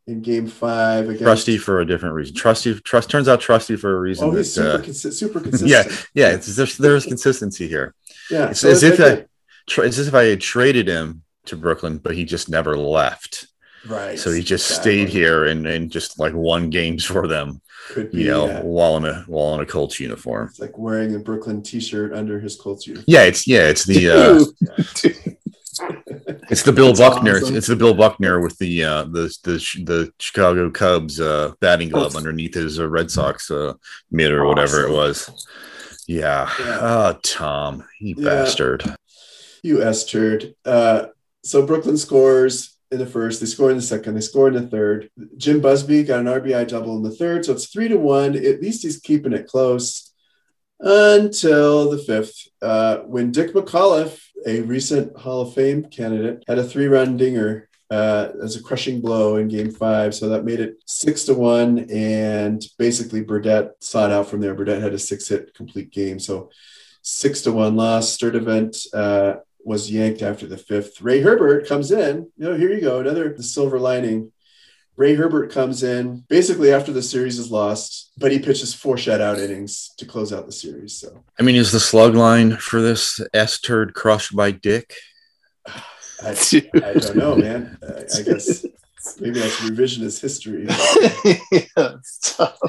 [0.06, 1.22] in Game Five against.
[1.24, 2.34] Trusty for a different reason.
[2.36, 4.28] Trusty, trust turns out trusty for a reason.
[4.28, 5.70] Oh, he's that, super, uh, consi- super consistent.
[6.14, 6.34] yeah, yeah.
[6.34, 7.94] It's, there's, there's consistency here.
[8.30, 8.50] yeah.
[8.50, 9.26] It's So as if I,
[9.68, 13.48] tra- it's as if I had traded him to Brooklyn, but he just never left.
[13.86, 14.18] Right.
[14.18, 15.04] So he just Exactly.
[15.04, 17.60] stayed here and, and just like won games for them,
[17.90, 18.22] Could be.
[18.22, 18.62] you know, yeah.
[18.62, 20.48] while in a while in a Colts uniform.
[20.50, 23.04] It's like wearing a Brooklyn T-shirt under his Colts uniform.
[23.08, 24.44] Yeah, it's yeah, it's the uh,
[26.50, 27.36] it's the Bill That's Buckner.
[27.38, 27.56] awesome.
[27.56, 32.14] It's the Bill Buckner with the uh, the the the Chicago Cubs uh, batting glove
[32.14, 32.18] Oh.
[32.18, 33.74] underneath his uh, Red Sox uh,
[34.10, 35.46] mitt or whatever it was.
[36.06, 36.50] Yeah.
[36.58, 36.78] Yeah.
[36.80, 38.24] Oh, Tom, you Yeah.
[38.24, 38.96] bastard.
[39.62, 40.54] You S turd.
[40.64, 41.06] Uh,
[41.44, 43.40] so Brooklyn scores in the first.
[43.40, 44.14] They score in the second.
[44.14, 45.10] They score in the third.
[45.36, 47.44] Jim Busby got an RBI double in the third.
[47.44, 48.34] So it's three to one.
[48.36, 50.12] At least he's keeping it close.
[50.80, 56.64] until the fifth, uh, when Dick McAuliffe, a recent Hall of Fame candidate, had a
[56.64, 60.14] three-run dinger uh, as a crushing blow in Game Five.
[60.14, 64.54] So that made it six to one, and basically Burdette saw it out from there.
[64.54, 66.50] Burdette had a six-hit complete game, so
[67.02, 68.16] six to one loss.
[68.16, 71.02] Sturdivant uh, was yanked after the fifth.
[71.02, 72.30] Ray Herbert comes in.
[72.38, 74.32] You know, here you go, another the silver lining.
[74.96, 79.38] Ray Herbert comes in basically after the series is lost, but he pitches four shutout
[79.38, 80.98] innings to close out the series.
[80.98, 84.94] So I mean, is the slug line for this S turd crushed by Dick?
[85.66, 86.34] I,
[86.74, 87.78] I don't know, man.
[87.80, 88.64] Uh, I guess
[89.20, 90.66] maybe that's revisionist history.
[91.76, 91.96] yeah.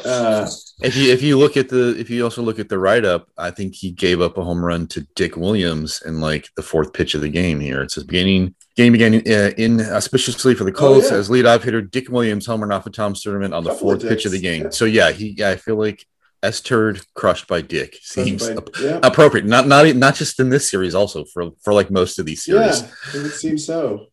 [0.05, 0.47] Uh,
[0.81, 3.27] If you if you look at the if you also look at the write up,
[3.37, 6.93] I think he gave up a home run to Dick Williams in like the fourth
[6.93, 7.59] pitch of the game.
[7.59, 11.19] Here it says beginning game began uh, inauspiciously for the Colts Oh, yeah.
[11.19, 14.09] as leadoff hitter Dick Williams homered off of Tom Sturman on the Couple of fourth
[14.09, 14.63] pitch of the game.
[14.63, 14.69] yeah.
[14.69, 16.05] So yeah, he yeah, I feel like
[16.41, 19.45] S turd crushed by Dick seems by- ap- yeah, appropriate.
[19.45, 22.81] Not not not just in this series, also for for like most of these series.
[22.81, 24.07] yeah, it would seem so.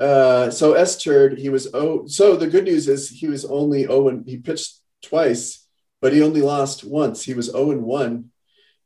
[0.00, 2.06] Uh, so S turd, he was oh.
[2.06, 5.66] So the good news is he was only oh and he pitched twice,
[6.00, 7.22] but he only lost once.
[7.22, 8.30] He was oh and one.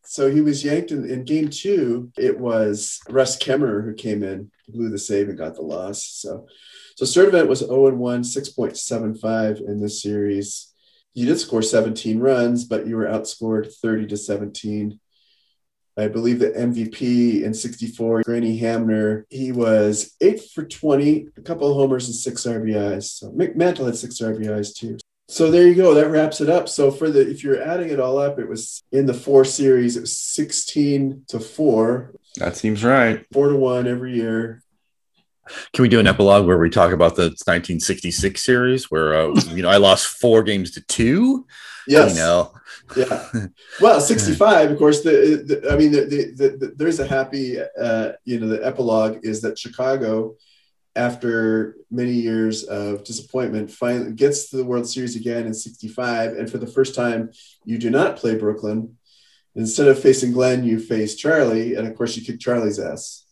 [0.07, 2.13] So he was yanked in, in game two.
[2.19, 6.05] It was Russ Kemmerer who came in, blew the save and got the loss.
[6.05, 6.47] So,
[6.97, 10.73] so Sturdivant was 0 and 1, 6.75 in this series.
[11.15, 15.01] You did score 17 runs, but you were outscored 30 to 17.
[15.97, 21.69] I believe the MVP in 64, Granny Hamner, he was eight for 20, a couple
[21.69, 23.05] of homers and six RBIs.
[23.05, 24.99] So McMantle had six RBIs too.
[25.29, 25.95] So there you go.
[25.95, 26.69] That wraps it up.
[26.69, 29.97] So for the if you're adding it all up, it was in the four series,
[29.97, 33.25] it was 16 to four, That seems right.
[33.33, 34.63] four to one every year.
[35.73, 39.63] Can we do an epilogue where we talk about the 1966 series where uh, you
[39.63, 41.47] know I lost four games to two?
[41.87, 42.15] Yes.
[42.15, 42.55] You know,
[42.97, 43.29] Yeah.
[43.81, 47.59] Well, 65, of course, the, the I mean, the, the, the, the- there's a happy,
[47.61, 50.37] uh, you know, the epilogue is that Chicago,
[50.95, 56.35] after many years of disappointment, finally gets to the World Series again in 65.
[56.35, 57.31] And for the first time,
[57.65, 58.97] you do not play Brooklyn.
[59.57, 61.75] Instead of facing Glen, you face Charlie.
[61.75, 63.24] And of course, you kick Charlie's ass.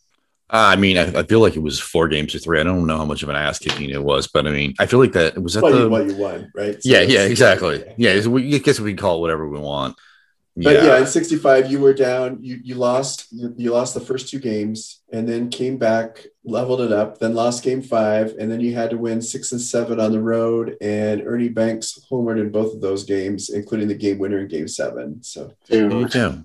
[0.53, 2.61] I mean, I, I feel like it was four games to three.
[2.61, 4.85] I don't know how much of an ass kicking it was, but I mean, I
[4.87, 6.75] feel like that was that Well, the you, well, you won, right?
[6.75, 7.83] So yeah, yeah, exactly.
[7.97, 9.97] Yeah, it's- we, I guess we can call it whatever we want.
[10.55, 10.85] But yeah.
[10.85, 12.37] Yeah, in 65, you were down.
[12.43, 13.27] You you lost.
[13.33, 17.19] You, you lost the first two games, and then came back, leveled it up.
[17.19, 20.21] Then lost game five, and then you had to win six and seven on the
[20.21, 20.77] road.
[20.83, 24.69] And Ernie Banks homered in both of those games, including the game winner in game
[24.69, 25.23] seven.
[25.23, 26.13] So you Dude.
[26.13, 26.45] too.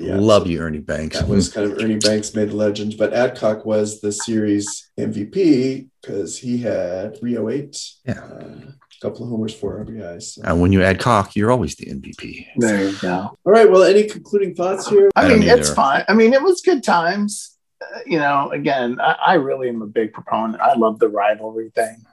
[0.00, 1.18] Yeah, Love so you, Ernie Banks.
[1.18, 5.88] That was kind of Ernie Banks made a legend, but Adcock was the series MVP
[6.00, 7.76] because he had 308,
[8.06, 8.20] Yeah.
[8.20, 10.22] uh, a couple of homers, four RBIs.
[10.34, 10.42] So.
[10.44, 12.46] and when you add cock, you're always the MVP.
[12.56, 13.36] There you go.
[13.44, 13.70] All right.
[13.70, 15.10] Well, any concluding thoughts here?
[15.16, 16.04] I I mean, it's fine.
[16.08, 17.56] I mean, it was good times.
[17.82, 20.60] Uh, you know, again, I, I really am a big proponent.
[20.60, 22.04] I love the rivalry thing.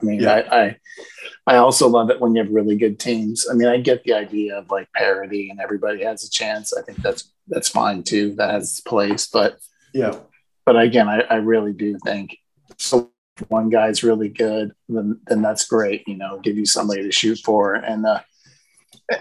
[0.00, 0.42] I mean, Yeah.
[0.50, 0.76] I, I
[1.46, 3.46] I also love it when you have really good teams.
[3.50, 6.72] I mean, I get the idea of like parity and everybody has a chance.
[6.72, 8.34] I think that's that's fine too.
[8.36, 9.26] That has its place.
[9.26, 9.58] But
[9.92, 10.18] Yeah.
[10.64, 12.38] but again, I, I really do think
[12.78, 13.10] so.
[13.38, 16.02] if One guy's really good, then then that's great.
[16.06, 18.20] You know, give you somebody to shoot for, and uh,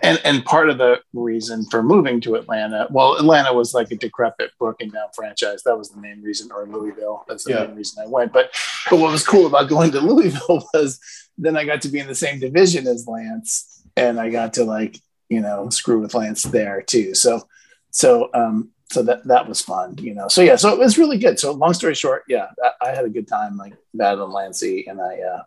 [0.02, 3.96] and and part of the reason for moving to Atlanta, well, Atlanta was like a
[3.96, 5.64] decrepit, broken down franchise.
[5.64, 7.26] That was the main reason, or Louisville.
[7.28, 7.66] That's the Yeah.
[7.66, 8.32] main reason I went.
[8.32, 8.52] But
[8.90, 11.00] but what was cool about going to Louisville was
[11.38, 14.64] then I got to be in the same division as Lance, and I got to
[14.64, 17.14] like you know screw with Lance there too.
[17.14, 17.42] So
[17.92, 20.28] so um so that that was fun, you know.
[20.30, 21.40] So yeah, so it was really good.
[21.40, 25.02] So long story short, yeah, I, I had a good time like battling Lancey, and
[25.02, 25.44] I uh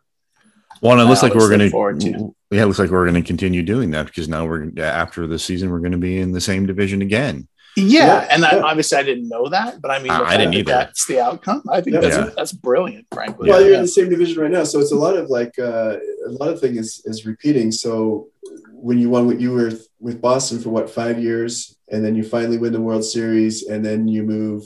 [0.83, 2.35] Well, it looks like we're look going forward to.
[2.51, 2.57] To.
[2.57, 5.39] Yeah, it looks like we're going to continue doing that because now we're after the
[5.39, 7.49] season we're going to be in the same division again.
[7.77, 10.55] yeah, Yeah, and I, obviously I didn't know that, but I mean, Uh, I didn't
[10.55, 10.73] either.
[10.73, 11.63] That's the outcome.
[11.71, 12.01] I think Yeah.
[12.01, 12.31] that's Yeah.
[12.37, 13.51] that's brilliant, frankly.
[13.51, 15.97] Well, you're in the same division right now, so it's a lot of like uh,
[16.27, 17.71] a lot of thing is is repeating.
[17.73, 18.29] So
[18.73, 22.23] when you won, what you were with Boston for what five years, and then you
[22.25, 24.63] finally win the World Series, and then you move,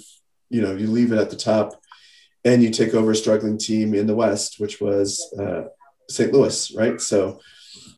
[0.51, 1.81] you know, you leave it at the top,
[2.45, 5.09] and you take over a struggling team in the West, which was
[5.41, 5.62] uh,
[6.09, 6.33] St.
[6.33, 7.01] Louis, right?
[7.01, 7.41] So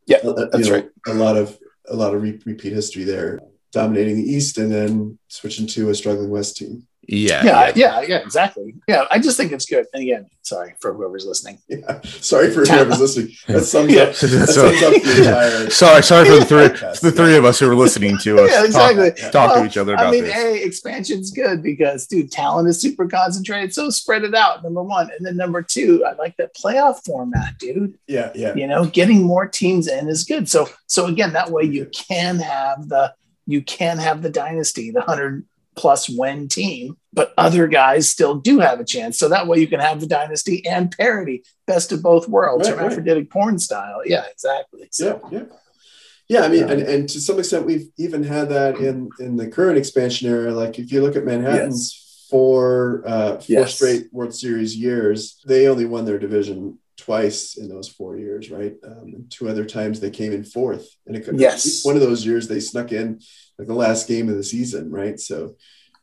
[0.06, 0.90] Yeah, uh, that's know, right.
[1.06, 3.40] A lot of a lot of re- repeat history there,
[3.72, 6.86] dominating the East, and then switching to a struggling West team.
[7.08, 8.74] Yeah, yeah, yeah, yeah, exactly.
[8.86, 9.86] Yeah, I just think it's good.
[9.92, 11.58] And again, sorry for whoever's listening.
[11.68, 12.00] Yeah.
[12.02, 13.32] Sorry for whoever's listening.
[13.48, 14.02] That sums Yeah.
[14.02, 14.08] up.
[14.14, 15.70] That So- sums up the entire.
[15.70, 18.50] sorry, sorry for the three, Podcast, the three of us who are listening to us.
[18.52, 19.30] Yeah, talk- exactly.
[19.32, 20.32] Talk, Well, to each other about I mean, this.
[20.32, 23.74] hey, expansion's good because, dude, talent is super concentrated.
[23.74, 25.10] So spread it out, number one.
[25.16, 27.98] And then number two, I like that playoff format, dude.
[28.06, 30.48] Yeah, yeah, You know, getting more teams in is good.
[30.48, 33.12] So, so again, that way you can have the
[33.44, 35.44] you can have the dynasty, the 100
[35.74, 39.18] plus win team, but other guys still do have a chance.
[39.18, 42.76] So that way you can have the dynasty and parity, best of both worlds, Right,
[42.76, 42.82] right.
[42.84, 44.02] hermaphroditic porn style.
[44.04, 44.88] Yeah, exactly.
[44.90, 45.44] So, Yeah, yeah.
[46.28, 49.48] Yeah, I mean, and, and to some extent, we've even had that in in the
[49.48, 50.52] current expansion era.
[50.52, 53.74] Like, if you look at Manhattan's four uh, four Yes.
[53.74, 58.74] straight World Series years, they only won their division twice in those four years, right?
[58.86, 61.84] Um, two other times they came in fourth, and it could, Yes.
[61.84, 63.20] one of those years they snuck in
[63.58, 65.18] like the last game of the season, right?
[65.18, 65.56] So,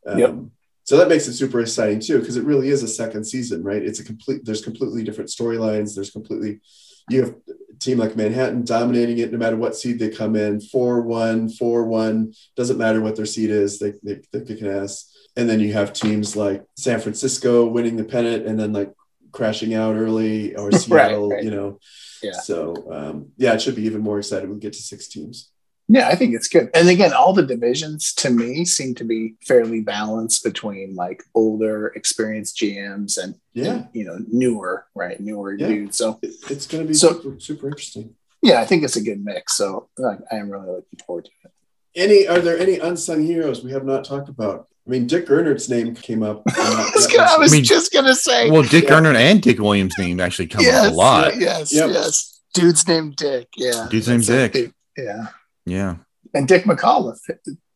[0.06, 0.36] um, Yep.
[0.84, 3.84] so that makes it super exciting too, because it really is a second season, right?
[3.84, 4.46] It's a complete.
[4.46, 5.96] There's completely different storylines.
[5.96, 6.62] There's completely
[7.10, 10.62] you have a team like Manhattan dominating it no matter what seed they come in
[10.62, 15.12] 4 1, 4 1, doesn't matter what their seed is, they, they, they're kicking ass.
[15.36, 18.94] And then you have teams like San Francisco winning the pennant and then like
[19.32, 21.44] crashing out early or Seattle, right.
[21.44, 21.80] you know.
[22.22, 22.34] Yeah.
[22.34, 25.52] So, um, yeah, it should be even more exciting when we get to six teams.
[25.92, 26.70] Yeah, I think it's good.
[26.76, 31.88] And again, all the divisions to me seem to be fairly balanced between like older,
[31.96, 33.72] experienced GMs and, Yeah.
[33.74, 35.20] and, you know, newer, right?
[35.20, 35.68] Newer Yeah.
[35.68, 35.98] dudes.
[35.98, 38.14] So, it's going to be So- super, super interesting.
[38.44, 39.58] yeah, I think it's a good mix.
[39.58, 41.52] So, like, I am really looking forward to it.
[41.96, 44.68] Any are there any unsung heroes we have not talked about?
[44.86, 46.44] I mean, Dick Gernert's name came up.
[46.56, 48.92] I was, gonna, I was I mean- just gonna say, Well, Dick Yeah.
[48.92, 51.38] Gernert and Dick Williams' name actually come yes, up a lot.
[51.40, 51.90] Yes, Yep.
[51.90, 52.40] yes.
[52.54, 53.48] Dude's named Dick.
[53.58, 53.88] Yeah.
[53.90, 54.66] Dude's named That's it.
[54.66, 54.72] Dick.
[54.96, 55.28] Yeah.
[55.70, 55.96] Yeah.
[56.34, 57.20] And Dick McAuliffe,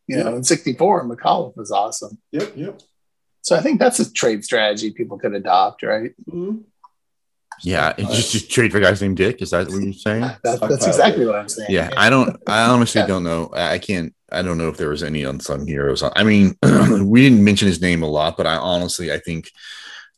[0.06, 0.36] you know, Yeah.
[0.36, 2.18] in 64, McAuliffe was awesome.
[2.32, 2.80] Yep, yep.
[3.42, 6.12] So I think that's a trade strategy people could adopt, right?
[6.30, 6.62] Mhm.
[7.62, 7.94] Yeah.
[7.96, 9.40] It's just, just trade for guys named Dick.
[9.40, 10.22] Is that what you're saying?
[10.42, 11.70] That, that's exactly what I'm saying.
[11.70, 12.36] Yeah, I don't.
[12.48, 13.06] I honestly Yeah.
[13.06, 13.50] don't know.
[13.54, 14.12] I I can't.
[14.32, 16.02] I don't know if there was any unsung heroes.
[16.16, 16.56] I mean,
[17.04, 19.50] we didn't mention his name a lot, but I honestly, I think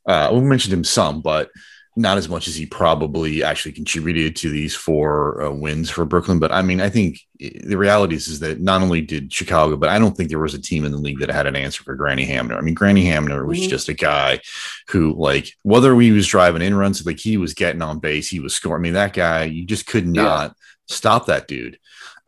[0.08, 1.50] uh, we mentioned him some, but
[1.98, 6.38] not as much as he probably actually contributed to these four uh, wins for Brooklyn.
[6.38, 9.88] But I mean, I think the reality is, is that not only did Chicago, but
[9.88, 11.94] I don't think there was a team in the league that had an answer for
[11.94, 12.56] Granny Hamner.
[12.56, 13.68] I mean, Granny Hamner was Mhm.
[13.70, 14.40] just a guy
[14.88, 18.40] who, like, whether he was driving in runs, like he was getting on base, he
[18.40, 18.80] was scoring.
[18.80, 20.22] I mean, that guy, you just could Yeah.
[20.22, 20.56] not
[20.88, 21.78] stop that dude.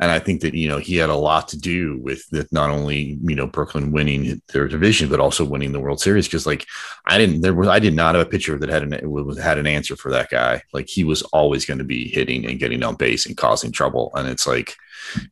[0.00, 2.70] And I think that you know he had a lot to do with with not
[2.70, 6.26] only you know Brooklyn winning their division, but also winning the World Series.
[6.28, 6.66] Because like
[7.06, 9.58] I didn't, there was I did not have a pitcher that had an was- had
[9.58, 10.62] an answer for that guy.
[10.72, 14.12] Like he was always going to be hitting and getting on base and causing trouble.
[14.14, 14.76] And it's like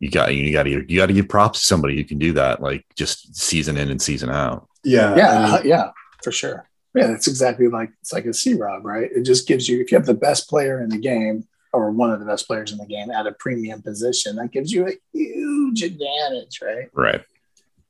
[0.01, 2.33] you got you got to you got to give props to somebody who can do
[2.33, 4.69] that, like just season in and season out.
[4.85, 5.13] Yeah.
[5.13, 5.91] I Yeah, mean, uh, yeah,
[6.23, 6.69] for sure.
[6.95, 9.11] Yeah, it's exactly like it's like a C Rob, right?
[9.15, 11.47] It just gives you if you have the best player in the game
[11.77, 14.73] or one of the best players in the game at a premium position, that gives
[14.73, 16.89] you a huge advantage, right?
[16.95, 17.23] Right.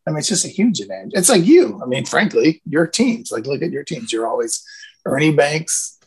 [0.06, 1.12] I mean, it's just a huge advantage.
[1.14, 1.80] It's like you.
[1.82, 3.30] I mean, frankly, your teams.
[3.32, 4.12] Like, look at your teams.
[4.12, 4.64] You're always
[5.04, 5.98] Ernie Banks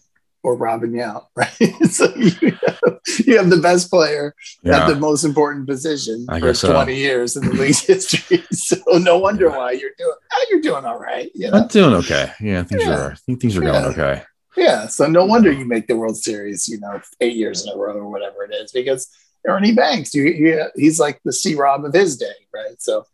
[0.44, 1.52] or Robin Yount, right?
[1.90, 2.32] so you
[2.66, 4.34] have, you have the best player
[4.66, 6.72] at the most important position I for guess so.
[6.72, 8.44] 20 years in the league's history.
[8.52, 10.16] So no wonder why you're doing.
[10.34, 11.30] Oh, you're doing all right.
[11.36, 11.58] You know?
[11.60, 12.32] I'm doing okay.
[12.40, 12.98] Yeah, things Yeah.
[12.98, 14.24] are I think things are going okay.
[14.60, 14.88] Yeah.
[14.88, 16.68] So no wonder you make the World Series.
[16.68, 19.10] You know, eight years in a row or whatever it is, because
[19.48, 22.80] Ernie Banks, you, you he's like the C Rob of his day, right?
[22.82, 23.06] So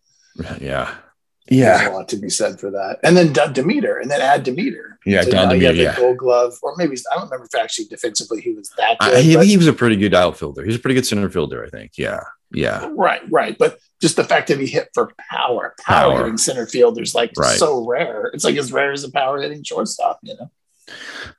[0.60, 0.94] Yeah.
[1.48, 2.98] Yeah, There's a lot to be said for that.
[3.04, 4.98] And then D- Demeter, and then add Demeter.
[5.06, 5.96] Yeah, So Don now you have Demeter, yeah.
[5.96, 9.14] Gold Glove, or maybe I don't remember if actually defensively he was that good.
[9.14, 10.66] I, he, but- he was a pretty good outfielder.
[10.66, 11.92] He's a pretty good center fielder, I think.
[12.00, 12.22] Yeah.
[12.52, 12.90] Yeah.
[12.96, 13.56] right, right.
[13.60, 16.18] But just the fact that he hit for power, power, Power.
[16.24, 17.60] hitting center field is like Right.
[17.60, 18.32] so rare.
[18.34, 20.50] It's like as rare as a power hitting shortstop, you know.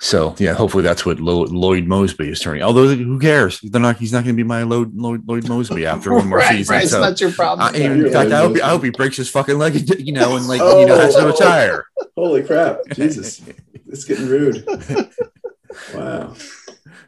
[0.01, 2.63] So yeah, hopefully that's what Lo- Lloyd Moseby is turning.
[2.63, 3.61] Although who cares?
[3.61, 3.97] They're not.
[3.99, 6.75] He's not going to be my Lloyd, Lloyd, Lloyd Moseby after one more right, season.
[6.75, 6.83] right.
[6.83, 7.67] It's So, not your problem.
[7.73, 10.37] I, in fact, I hope, he, I hope he breaks his fucking leg, you know,
[10.37, 11.27] and like you know has to Oh.
[11.29, 11.87] retire.
[12.17, 12.79] Holy crap.
[12.95, 13.41] Jesus.
[13.89, 14.67] It's getting rude.
[15.95, 16.35] Wow.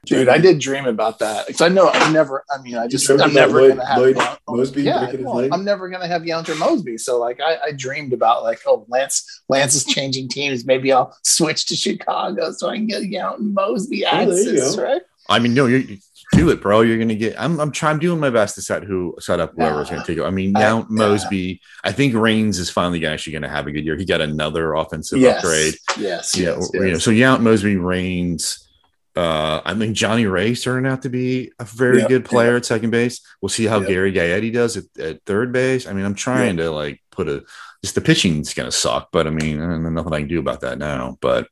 [0.06, 2.44] Dude, I did dream about that because I know I'm never.
[2.50, 4.16] I mean, I just I'm never Lloyd- gonna have Lloyd
[4.48, 5.48] Moseby Yeah, breaking his well.
[5.52, 6.98] I'm never gonna have Younter Moseby.
[7.00, 10.64] So like, I, I dreamed about like, oh, Lance Lance is changing teams.
[10.64, 14.50] Maybe I'll switch to Chicago so I can get Yount and Moseby Oh, there you
[14.58, 14.82] access, go.
[14.84, 15.02] right?
[15.30, 15.98] I mean, no, you you
[16.32, 16.80] do it, bro.
[16.82, 17.38] You're going to get.
[17.38, 17.60] I'm.
[17.60, 17.94] I'm trying.
[17.94, 20.24] I'm doing my best to set who set up whoever's going to take it.
[20.26, 20.84] I mean, Uh, now yeah.
[20.90, 21.60] Moseby.
[21.84, 23.96] I think Raines is finally actually going to have a good year.
[23.96, 25.74] He got another offensive Yes, upgrade.
[25.98, 27.04] yes, Yeah, yes, you know, yes.
[27.04, 28.67] so Yount, Moseby, Raines.
[29.16, 32.90] Uh, I mean, Johnny Ray turning out to be a very good player at second
[32.90, 33.20] base.
[33.40, 33.80] We'll see how.
[33.80, 35.86] Gary Gaetti does at, at third base.
[35.86, 37.44] I mean, I'm trying to like put a
[37.82, 39.59] just the pitching's gonna suck, but I mean,
[39.94, 41.16] nothing I can do about that now.
[41.20, 41.48] But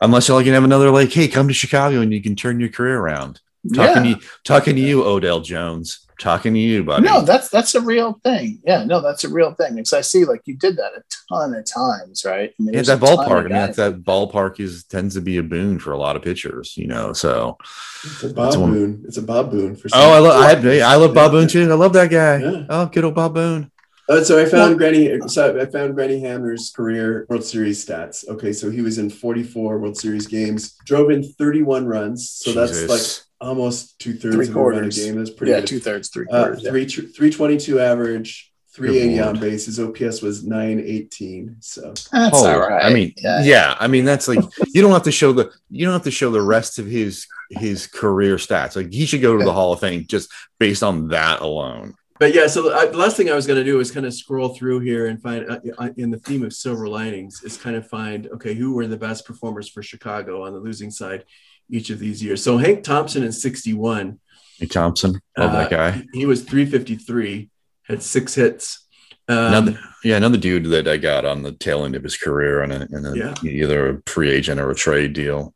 [0.00, 2.68] unless y'all can have another like, hey, come to Chicago and you can turn your
[2.68, 3.40] career around.
[3.74, 4.14] Talking Yeah.
[4.14, 6.06] to you, talking to you, Odell Jones.
[6.22, 7.04] Talking to you, buddy.
[7.04, 8.60] No, that's that's a real thing.
[8.64, 9.74] Yeah, no, that's a real thing.
[9.74, 12.50] Because I see like you did that a ton of times, right?
[12.50, 13.38] I mean, Yeah, that a ton of ballpark.
[13.38, 16.14] I mean, guys- that, that ballpark is tends to be a boon for a lot
[16.14, 17.12] of pitchers, you know.
[17.12, 17.58] So,
[18.04, 19.02] It's a Bob It's one- Boone.
[19.04, 21.40] It's a Bob Boone for oh, I love, I, I love Bob Yeah.
[21.40, 21.68] Boone too.
[21.72, 22.36] I love that guy.
[22.38, 22.66] Yeah.
[22.70, 23.72] Oh, good old Bob Boone.
[24.08, 25.18] Oh, so I found Granny.
[25.26, 28.28] So I found Granny Hamner's career World Series stats.
[28.28, 32.30] Okay, so he was in 44 World Series games, drove in 31 runs.
[32.30, 33.00] So that's like
[33.42, 35.16] almost two thirds Three of a run a game.
[35.16, 35.66] That's pretty Yeah, good.
[35.68, 36.62] two thirds, three Uh, quarters.
[36.62, 36.70] yeah.
[36.70, 39.66] three three twenty two average, three eighty Good on base.
[39.66, 41.56] His OPS was nine eighteen.
[41.60, 42.84] So That's Oh, all right.
[42.84, 43.76] I mean, yeah.
[43.78, 44.40] I mean, that's like
[44.72, 47.26] you don't have to show the you don't have to show the rest of his
[47.50, 48.76] his career stats.
[48.76, 51.94] Like he should go to the Hall of Fame just based on that alone.
[52.20, 54.14] But yeah, so I, the last thing I was going to do is kind of
[54.14, 57.74] scroll through here and find, uh, uh, in the theme of silver linings, is kind
[57.74, 61.24] of find, okay, who were the best performers for Chicago on the losing side
[61.70, 62.42] each of these years.
[62.42, 64.18] So Hank Thompson in 61,
[64.58, 66.02] Hank Thompson, love uh, that guy.
[66.12, 67.50] he was 353,
[67.84, 68.86] had six hits.
[69.28, 72.62] Um, Another, yeah, another dude that I got on the tail end of his career
[72.62, 73.34] on a, in a Yeah.
[73.42, 75.54] either a free agent or a trade deal.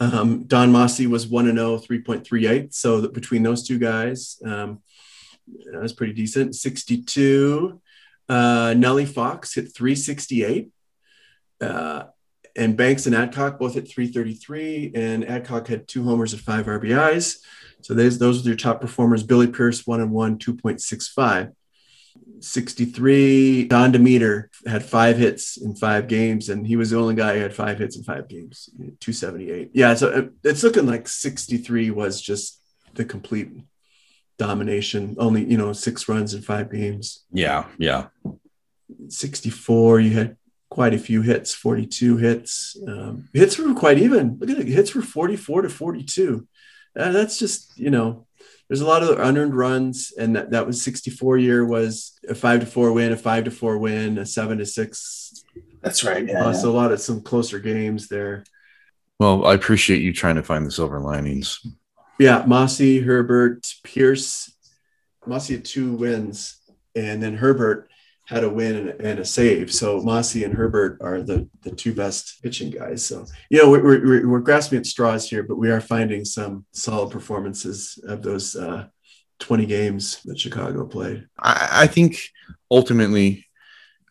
[0.00, 2.74] um, Don Mossi was 1 and 0, 3.38.
[2.74, 4.82] So that between those two guys, um,
[5.70, 6.54] that was pretty decent.
[6.54, 7.80] 62.
[8.28, 10.70] Uh, Nellie Fox hit 368.
[11.60, 12.04] Uh,
[12.56, 14.92] and Banks and Adcock both hit 333.
[14.94, 17.38] And Adcock had two homers and five RBIs.
[17.82, 19.22] So those, those are your top performers.
[19.22, 21.52] Billy Pierce, 1 and 1, 2.65.
[22.40, 23.64] 63.
[23.64, 27.40] Don Demeter had five hits in five games, and he was the only guy who
[27.40, 28.68] had five hits in five games.
[29.00, 29.70] 278.
[29.74, 32.60] Yeah, so it- it's looking like 63 was just
[32.94, 33.50] the complete
[34.38, 35.16] domination.
[35.18, 37.24] Only, you know, six runs in five games.
[37.32, 38.06] Yeah, yeah.
[39.08, 40.36] 64, you had
[40.74, 42.76] quite a few hits, 42 hits.
[42.88, 44.36] Um, hits were quite even.
[44.40, 44.66] Look at it.
[44.66, 46.48] Hits were 44 to 42.
[46.98, 48.26] Uh, that's just, you know,
[48.68, 52.58] there's a lot of unearned runs, and that, that was 64 year was a five
[52.58, 55.44] to four win, a five to four win, a seven to six.
[55.80, 56.26] That's right.
[56.26, 56.52] Yeah, Uh, yeah.
[56.58, 58.42] so a lot of some closer games there.
[59.20, 61.60] Well, I appreciate you trying to find the silver linings.
[62.18, 64.52] Yeah, Mossi, Herbert, Pierce.
[65.24, 66.56] Mossi had two wins,
[66.96, 67.88] and then Herbert
[68.26, 69.72] had a win and, a save.
[69.72, 73.04] So Mossi and Herbert are the, the two best pitching guys.
[73.04, 76.64] So, you know, we're, we're, we're grasping at straws here, but we are finding some
[76.72, 78.86] solid performances of those uh,
[79.40, 81.26] 20 games that Chicago played.
[81.38, 82.18] I, I think
[82.70, 83.46] ultimately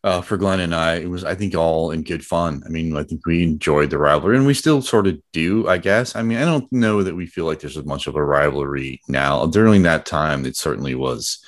[0.04, 2.62] uh, for Glen and I, it was I think all in good fun.
[2.66, 5.68] I mean, I think we enjoyed the rivalry, and we still sort of do.
[5.68, 6.16] I guess.
[6.16, 9.02] I mean, I don't know that we feel like there's as much of a rivalry
[9.08, 9.46] now.
[9.46, 11.44] During that time, it certainly was.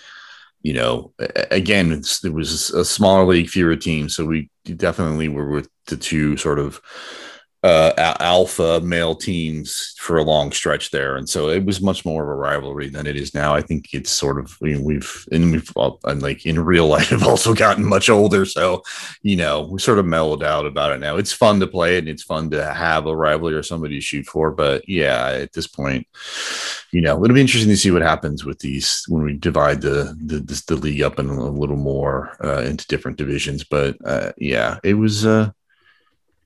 [0.65, 1.13] You know,
[1.51, 6.37] again, it was a smaller league, fewer teams, so we definitely were with the two
[6.37, 6.81] sort of
[7.63, 12.21] uh, alpha male teams for a long stretch there, and so it was much more
[12.21, 13.55] of a rivalry than it is now.
[13.55, 17.23] I think it's sort of we've and we've all- and like in real life have
[17.23, 18.83] also gotten much older, so
[19.23, 21.17] you know we sort of mellowed out about it now.
[21.17, 24.01] It's fun to play it, and it's fun to have a rivalry or somebody to
[24.01, 26.05] shoot for, but yeah, at this point,
[26.91, 30.15] you know, it'll be interesting to see what happens with these when we divide the
[30.23, 33.63] the, the, the league up in a little more uh, into different divisions.
[33.63, 35.25] But uh, yeah, it was.
[35.25, 35.51] Uh,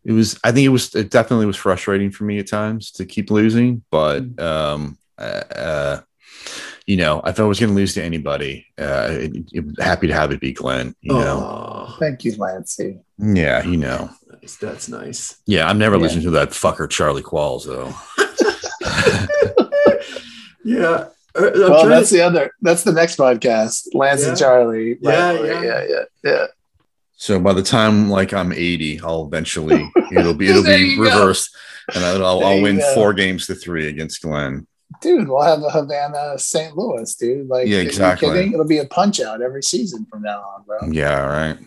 [0.06, 3.06] it was i think it was it definitely was frustrating for me at times to
[3.06, 5.22] keep losing but um uh,
[5.56, 6.02] uh
[6.86, 10.14] you know if i was going to lose to anybody uh it, it- happy to
[10.14, 11.56] have it be glen you know
[11.91, 13.00] Oh, Thank you, Lancey.
[13.18, 14.10] yeah you know
[14.41, 14.56] nice.
[14.58, 15.38] That's nice.
[15.45, 16.02] yeah i'm never Yeah.
[16.04, 17.93] listening to that fucker charlie qualls though
[20.64, 21.08] Yeah.
[21.36, 22.52] Uh, I'm well, that's to- the other.
[22.62, 23.88] That's the next podcast.
[23.93, 24.30] Lance Yeah.
[24.30, 24.97] and Charlie.
[25.02, 25.62] Yeah, yeah.
[25.64, 26.45] yeah, yeah, yeah.
[27.22, 31.04] So by the time like i'm 80 i'll eventually it'll be it'll be you go.
[31.04, 31.56] reversed
[31.94, 32.94] and i'll, I'll, There I'll you win go.
[32.96, 34.66] four games to three against glen
[35.04, 36.76] Dude, we'll have a Havana St.
[36.76, 37.48] Louis, dude.
[37.48, 38.48] Like, Yeah, are you exactly.
[38.52, 40.80] It'll be a punch out every season from now on, bro.
[40.92, 41.58] yeah right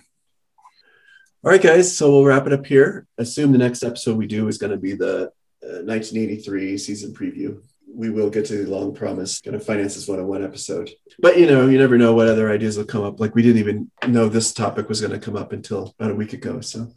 [1.44, 1.96] All right, guys.
[1.96, 3.06] So we'll wrap it up here.
[3.18, 5.26] Assume the next episode we do is going to be the
[5.62, 7.62] uh, 1983 season preview.
[7.94, 10.90] We will get to the long promise kind of finances 101 episode.
[11.18, 13.20] But you know, you never know what other ideas will come up.
[13.20, 16.14] Like we didn't even know this topic was going to come up until about a
[16.14, 16.60] week ago.
[16.60, 16.92] So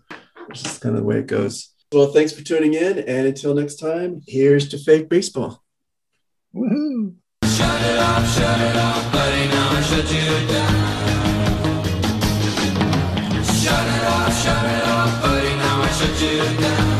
[0.49, 1.69] it's just kind of the way it goes.
[1.91, 2.99] Well, thanks for tuning in.
[2.99, 5.63] And until next time, here's to fake baseball.
[6.55, 7.15] Woohoo.
[7.43, 11.05] Shut it off, shut it off, buddy, now I shut you down.
[13.61, 16.94] Shut it off, shut it off, buddy, now I shut you down.